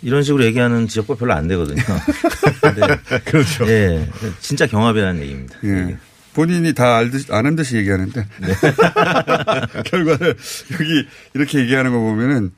[0.04, 1.82] 이런 식으로 얘기하는 지역구 별로 안 되거든요.
[3.26, 3.68] 그렇죠.
[3.68, 4.08] 예,
[4.40, 5.58] 진짜 경합이라는 얘기입니다.
[5.64, 5.98] 예.
[6.34, 8.26] 본인이 다 알듯, 아는 듯이 얘기하는데.
[8.40, 8.48] 네.
[9.86, 10.36] 결과를
[10.74, 12.52] 여기 이렇게 얘기하는 거 보면은,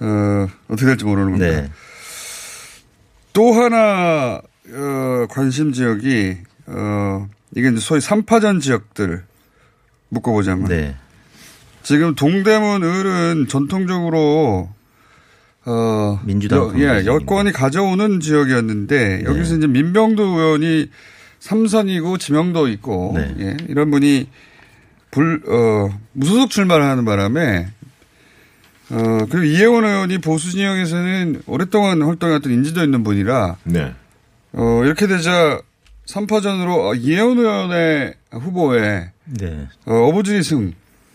[0.00, 1.62] 어, 어떻게 될지 모르는 겁니다.
[1.62, 1.70] 네.
[3.32, 4.40] 또 하나,
[4.72, 6.36] 어, 관심 지역이,
[6.66, 9.24] 어, 이게 이제 소위 3파전 지역들
[10.08, 10.68] 묶어보자면.
[10.68, 10.96] 네.
[11.82, 14.68] 지금 동대문 을은 전통적으로
[15.66, 20.90] 어 민주당 여, 예, 여권이 가져오는 지역이었는데 여기서 이제 민병두 의원이
[21.40, 23.34] 삼선이고 지명도 있고 네.
[23.40, 24.28] 예, 이런 분이
[25.10, 27.68] 불 어, 무소속 출마를 하는 바람에
[28.90, 33.94] 어 그리고 이혜원 의원이 보수 진영에서는 오랫동안 활동했던 인지도 있는 분이라 네.
[34.52, 35.60] 어 이렇게 되자
[36.06, 39.68] 3파전으로 이혜훈 의원의 후보에 네.
[39.86, 40.74] 어, 어부지리 승도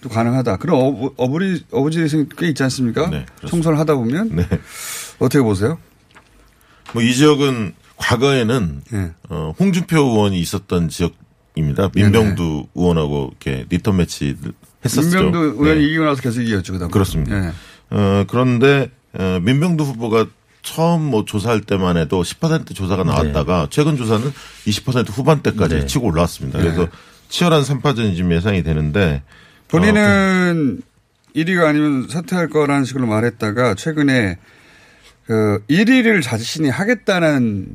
[0.10, 0.58] 가능하다.
[0.58, 3.10] 그럼 어부, 어부리, 어부지리 승 꽤 있지 않습니까?
[3.10, 4.36] 네, 총선을 하다 보면.
[4.38, 4.48] 네.
[5.20, 5.78] 어떻게 보세요?
[6.94, 9.12] 뭐 이 지역은 과거에는 네.
[9.30, 11.90] 어, 홍준표 의원이 있었던 지역입니다.
[11.94, 14.38] 민병두 의원하고 이렇게 리턴 매치
[14.86, 15.24] 했었죠.
[15.24, 15.46] 민병두 네.
[15.64, 16.74] 의원이 이기고 나서 계속 이겼죠.
[16.74, 17.40] 그다음 그렇습니다.
[17.40, 17.52] 네.
[17.90, 20.28] 어, 그런데 어, 민병두 후보가
[20.62, 24.32] 처음 뭐 조사할 때만 해도 10% 조사가 나왔다가 최근 조사는
[24.66, 25.86] 20% 후반대까지 네.
[25.86, 26.60] 치고 올라왔습니다.
[26.60, 26.66] 네.
[26.66, 26.88] 그래서
[27.30, 29.22] 치열한 3파전이 지금 예상이 되는데
[29.68, 30.82] 본인은
[31.36, 34.38] 1위가 아니면 사퇴할 거라는 식으로 말했다가 최근에
[35.26, 37.68] 그 1위를 자신이 하겠다는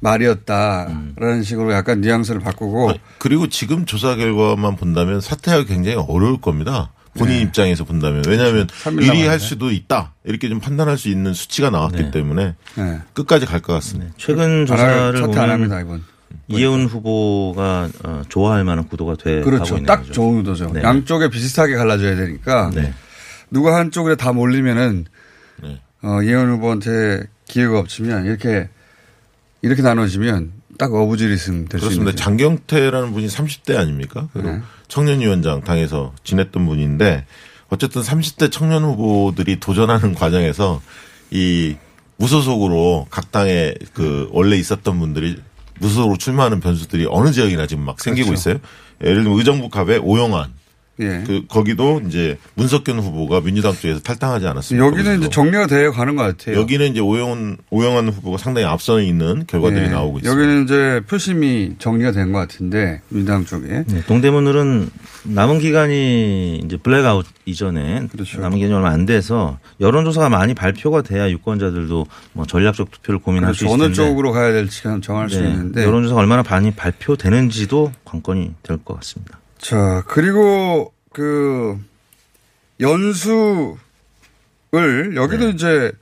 [0.00, 6.92] 말이었다라는 식으로 약간 뉘앙스를 바꾸고 그리고 지금 조사 결과만 본다면 사퇴하기 굉장히 어려울 겁니다.
[7.16, 7.40] 본인 네.
[7.42, 9.44] 입장에서 본다면 왜냐하면 삼일 유리할 남았는데.
[9.44, 12.10] 수도 있다 이렇게 좀 판단할 수 있는 수치가 나왔기 네.
[12.12, 12.98] 때문에 네.
[13.12, 14.12] 끝까지 갈 것 같습니다.
[14.16, 16.04] 최근 안 할- 조사를 사퇴 안 합니다 보면 이번.
[16.46, 19.64] 이혜훈 후보가 어, 좋아할 만한 구도가 돼 그렇죠.
[19.64, 20.12] 가고 있는 딱 거죠.
[20.12, 20.70] 좋은 구도죠.
[20.74, 20.82] 네.
[20.82, 22.92] 양쪽에 비슷하게 갈라져야 되니까 네.
[23.50, 25.06] 누가 한쪽에 다 몰리면은
[25.62, 25.80] 네.
[26.02, 28.68] 어, 예원 후보한테 기회가 없으면 이렇게
[29.62, 32.24] 이렇게 나눠지면 딱 어부지리승 될수 있는 그렇습니다.
[32.24, 34.28] 장경태라는 분이 30대 아닙니까?
[34.32, 34.60] 그리고 네.
[34.86, 37.24] 청년위원장 당에서 지냈던 분인데
[37.68, 40.80] 어쨌든 30대 청년 후보들이 도전하는 과정에서
[41.30, 41.76] 이
[42.16, 45.40] 무소속으로 각 당에 그 원래 있었던 분들이
[45.80, 48.40] 무소속으로 출마하는 변수들이 어느 지역이나 지금 막 생기고 그렇죠.
[48.50, 48.60] 있어요.
[49.02, 50.52] 예를 들면 의정부 갑에 오영환.
[51.00, 51.22] 예.
[51.26, 54.86] 그 거기도 이제 문석균 후보가 민주당 쪽에서 탈당하지 않았습니까?
[54.86, 56.58] 여기는 이제 정리가 되어 가는 것 같아요.
[56.60, 59.88] 여기는 이제 오영환 오영환 후보가 상당히 앞서 있는 결과들이 예.
[59.88, 60.30] 나오고 있습니다.
[60.42, 64.90] 여기는 이제 표심이 정리가 된 것 같은데 민주당 쪽에 네, 동대문을은
[65.24, 68.40] 남은 기간이 이제 블랙아웃 이전에 그렇죠.
[68.40, 73.60] 남은 기간이 얼마 안 돼서 여론조사가 많이 발표가 돼야 유권자들도 뭐 전략적 투표를 고민할 수
[73.60, 73.74] 그렇죠.
[73.76, 78.54] 있을 어느 텐데 쪽으로 가야 될지 정할 수 네, 있는데 여론조사가 얼마나 많이 발표되는지도 관건이
[78.62, 79.38] 될 것 같습니다.
[79.58, 81.78] 자, 그리고 그
[82.80, 83.76] 연수을
[85.16, 85.50] 여기도 네.
[85.50, 85.92] 이제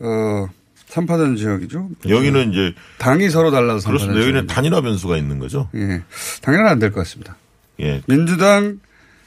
[0.00, 0.46] 어
[0.90, 1.88] 3파전 지역이죠.
[2.08, 4.14] 여기는 이제 당이 서로 달라서 그렇습니다.
[4.14, 4.54] 3파전 여기는 지역입니다.
[4.54, 5.68] 단일화 변수가 있는 거죠.
[5.74, 6.02] 예.
[6.40, 7.36] 당연히 안 될 것 같습니다.
[7.80, 8.00] 예.
[8.06, 8.78] 민주당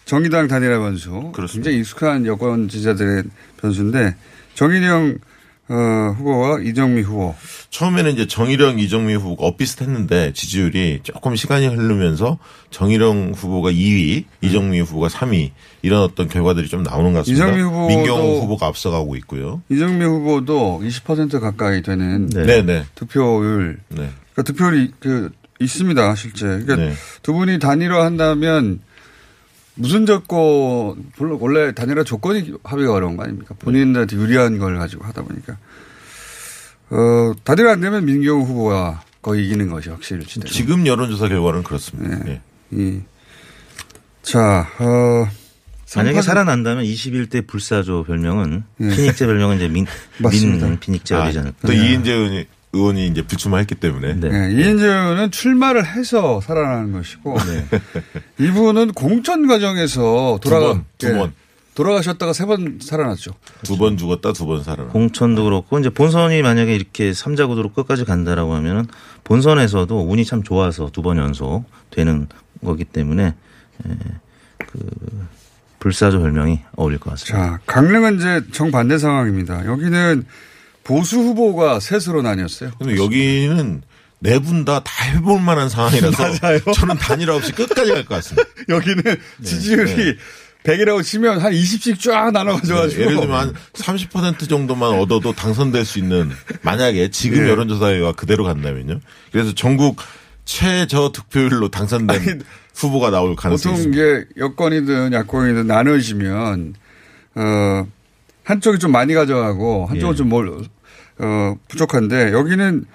[0.05, 1.09] 정의당 단일화 변수.
[1.33, 1.53] 그렇습니다.
[1.53, 3.23] 굉장히 익숙한 여권 지지자들의
[3.59, 4.15] 변수인데
[4.55, 5.17] 정인영
[5.69, 7.35] 어, 후보와 이정미 후보.
[7.69, 12.37] 처음에는 이제 정일영, 이정미 후보가 엇비슷했는데 지지율이 조금 시간이 흐르면서
[12.71, 15.51] 정일영 후보가 2위, 이정미 후보가 3위
[15.81, 17.45] 이런 어떤 결과들이 좀 나오는 것 같습니다.
[17.47, 19.61] 이정미 후보도- 민경호 후보가 앞서가고 있고요.
[19.69, 22.85] 이정미 후보도 20% 가까이 되는 네, 네.
[22.95, 23.79] 득표율.
[23.89, 24.09] 네.
[24.33, 26.45] 그러니까 득표율이 그 있습니다, 실제.
[26.45, 26.93] 그러니까 네.
[27.23, 28.79] 두 분이 단일화 한다면
[29.77, 33.55] 무슨 조건, 물론 원래 단일화 조건이 합의가 어려운 거 아닙니까?
[33.59, 35.57] 본인들한테 유리한 걸 가지고 하다 보니까.
[36.89, 40.51] 어, 단일화 안 되면 민경호 후보가 거의 이기는 것이 확실시돼요.
[40.51, 42.23] 지금 여론조사 결과는 그렇습니다.
[42.23, 42.41] 네.
[42.73, 42.77] 예.
[42.77, 43.01] 이,
[44.23, 45.27] 자, 어,
[45.95, 48.89] 만약에 3파전 살아난다면 21대 불사조 별명은 예.
[48.89, 49.85] 피닉제 별명은 이제 민,
[50.19, 50.67] 맞습니다.
[50.67, 51.67] 민 피닉제가 아, 되지 않을까.
[51.67, 52.45] 또 이인재 의원이,
[52.77, 54.29] 의원이 이제 불출마했기 때문에 네.
[54.29, 57.67] 네, 이인재 의원은 출마를 해서 살아나는 것이고 네.
[58.45, 61.33] 이분은 공천 과정에서 두 돌아가 번, 두 예, 번.
[61.75, 63.31] 돌아가셨다가 세 번 살아났죠.
[63.63, 64.89] 두 번 죽었다 두 번 살아나.
[64.89, 68.85] 공천도 그렇고 이제 본선이 만약에 이렇게 삼자 구도로 끝까지 간다라고 하면은
[69.23, 72.27] 본선에서도 운이 참 좋아서 두 번 연속 되는
[72.65, 73.89] 거기 때문에 에,
[74.57, 74.79] 그
[75.79, 77.47] 불사조 별명이 어울릴 것 같습니다.
[77.47, 79.65] 자, 강릉은 이제 정반대 상황입니다.
[79.67, 80.25] 여기는
[80.87, 82.71] 보수 후보가 셋으로 나뉘었어요.
[82.79, 83.81] 근데 여기는
[84.19, 86.59] 네 분 다 다 해볼 만한 상황이라서 맞아요.
[86.73, 88.43] 저는 단일화 없이 끝까지 갈 것 같습니다.
[88.69, 89.03] 여기는
[89.43, 90.15] 지지율이 네.
[90.63, 92.87] 100이라고 치면 한 20씩 쫙 나눠가지고.
[92.87, 96.31] 네, 예를 들면 한 30% 정도만 얻어도 당선될 수 있는
[96.63, 97.49] 만약에 지금 예.
[97.51, 98.99] 여론조사가 그대로 간다면요.
[99.31, 99.97] 그래서 전국
[100.45, 102.41] 최저 득표율로 당선된
[102.75, 104.01] 후보가 나올 가능성이 보통 있습니다.
[104.19, 106.73] 이게 여권이든 야권이든 나눠지면
[107.35, 107.87] 어
[108.43, 110.17] 한쪽이 좀 많이 가져가고 한쪽은 예.
[110.17, 110.49] 좀 뭘,
[111.19, 112.85] 어, 부족한데 여기는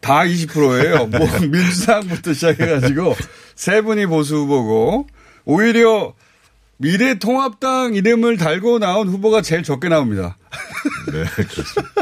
[0.00, 1.06] 다 20%예요.
[1.12, 3.16] 뭐 민주당부터 시작해가지고
[3.54, 5.06] 세 분이 보수 후보고
[5.44, 6.14] 오히려
[6.78, 10.36] 미래통합당 이름을 달고 나온 후보가 제일 적게 나옵니다.
[11.12, 11.94] 네, 그렇습니다.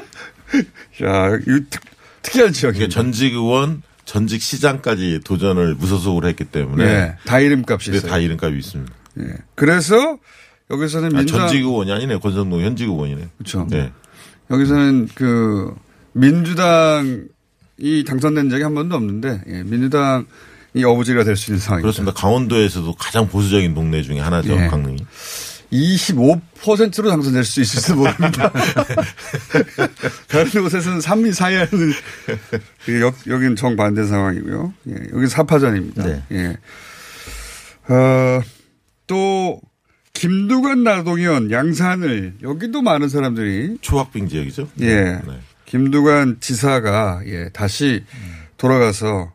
[0.98, 1.82] 자, 이 특,
[2.22, 2.88] 특이한 지역이에요.
[2.88, 8.10] 전직 의원, 전직 시장까지 도전을 무소속으로 했기 때문에 네, 다 이름값이 네, 있어요.
[8.10, 8.92] 다 이름값이 있습니다.
[9.20, 9.24] 예.
[9.56, 10.18] 그래서
[10.70, 12.18] 여기서는 아, 민주당 전직 의원이 아니네.
[12.18, 13.28] 권성동 현직 의원이네.
[13.38, 13.66] 그렇죠.
[13.68, 13.92] 네.
[14.50, 15.74] 여기서는 그
[16.12, 20.26] 민주당이 당선된 적이 한 번도 없는데 예, 민주당
[20.74, 21.82] 이 어부지가 될 수 있는 상황입니다.
[21.82, 22.12] 그렇습니다.
[22.20, 24.52] 강원도에서도 가장 보수적인 동네 중에 하나죠.
[24.54, 24.66] 예.
[24.68, 25.04] 강릉이.
[25.72, 28.50] 25%로 당선될 수 있을지도 모릅니다.
[30.28, 31.68] 다른 곳에서는 3위 사이하는
[32.86, 34.72] 그 여, 여기는 정반대 상황이고요.
[34.88, 36.04] 예, 여기 사파전입니다.
[36.06, 36.22] 네.
[36.32, 36.56] 예.
[37.92, 38.40] 어,
[39.06, 39.60] 또
[40.18, 44.68] 김두관 나동현 양산을 여기도 많은 사람들이 초학빙 지역이죠.
[44.80, 44.94] 예.
[44.94, 45.20] 네.
[45.64, 48.02] 김두관 지사가 예, 다시
[48.56, 49.30] 돌아가서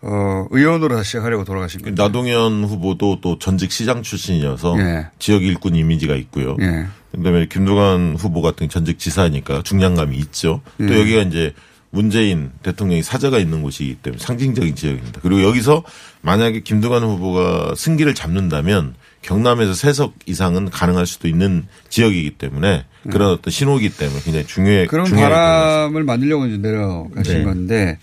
[0.00, 1.94] 어, 의원으로 다시 하려고 돌아가신 거예요.
[1.96, 5.08] 나동현 후보도 또 전직 시장 출신이어서 예.
[5.18, 6.56] 지역 일꾼 이미지가 있고요.
[6.60, 6.86] 예.
[7.12, 10.62] 그다음에 김두관 후보 같은 전직 지사니까 중량감이 있죠.
[10.78, 10.98] 또 예.
[10.98, 11.52] 여기가 이제
[11.90, 15.20] 문재인 대통령이 사저가 있는 곳이기 때문에 상징적인 지역입니다.
[15.22, 15.82] 그리고 여기서
[16.22, 18.94] 만약에 김두관 후보가 승기를 잡는다면
[19.26, 24.86] 경남에서 세석 이상은 가능할 수도 있는 지역이기 때문에 그런 어떤 신호기 때문에 굉장히 중요해.
[24.86, 27.42] 그런 바람을 만들려고 이제 내려가신 네.
[27.44, 27.98] 건데,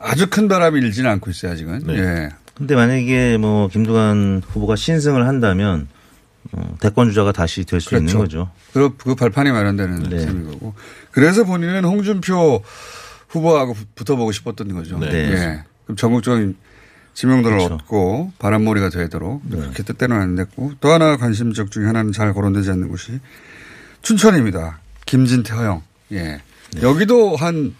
[0.00, 1.84] 아주 큰 바람이 일지는 않고 있어요, 아직은.
[1.86, 1.98] 네.
[1.98, 2.28] 예.
[2.54, 5.86] 근데 만약에 뭐 김두관 후보가 신승을 한다면
[6.50, 8.50] 어, 대권 주자가 다시 될수 있는 거죠.
[8.72, 10.18] 그, 그 발판이 마련되는 네.
[10.20, 10.74] 셈인 거고.
[11.12, 12.62] 그래서 본인은 홍준표
[13.28, 14.98] 후보하고 부- 붙어보고 싶었던 거죠.
[14.98, 15.06] 네.
[15.14, 15.62] 예.
[15.84, 16.56] 그럼 전국적인
[17.18, 17.74] 지명도를 그렇죠.
[17.74, 19.58] 얻고 바람몰이가 되도록 네.
[19.58, 23.18] 그렇게 뜻대로 안 됐고 또 하나 관심 지역 중에 하나는 잘 거론되지 않는 곳이
[24.02, 24.78] 춘천입니다.
[25.04, 25.82] 김진태 허영.
[26.12, 26.40] 예.
[26.74, 26.82] 네.
[26.82, 27.74] 여기도 한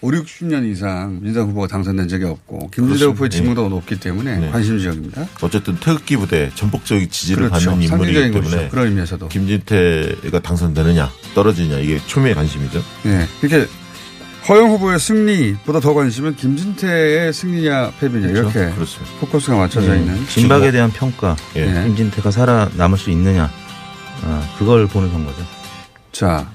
[0.00, 3.04] 5, 60년 이상 민주당 후보가 당선된 적이 없고 김진태.
[3.04, 4.50] 후보의 지명도가 높기 때문에 네.
[4.50, 5.26] 관심 지역입니다.
[5.42, 7.72] 어쨌든 태극기 부대 전폭적인 지지를 그렇죠.
[7.72, 8.68] 받는 인물이기 때문에.
[8.70, 9.28] 그런 의미에서도.
[9.28, 12.82] 김진태가 당선되느냐 떨어지느냐 이게 초미의 관심이죠.
[13.04, 13.26] 예.
[13.42, 13.68] 이렇게
[14.48, 18.58] 허영 후보의 승리보다 더 관심은 김진태의 승리냐 패배냐 그렇죠.
[18.58, 19.14] 이렇게 그렇습니다.
[19.20, 19.98] 포커스가 맞춰져 네.
[20.00, 21.66] 있는 진박에 대한 평가, 예.
[21.66, 23.50] 김진태가 살아남을 수 있느냐,
[24.22, 25.44] 아, 그걸 보는 선 거죠.
[26.12, 26.50] 자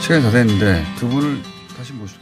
[0.00, 1.42] 시간이 다 됐는데 두 분을
[1.76, 2.15] 다시 모실까요?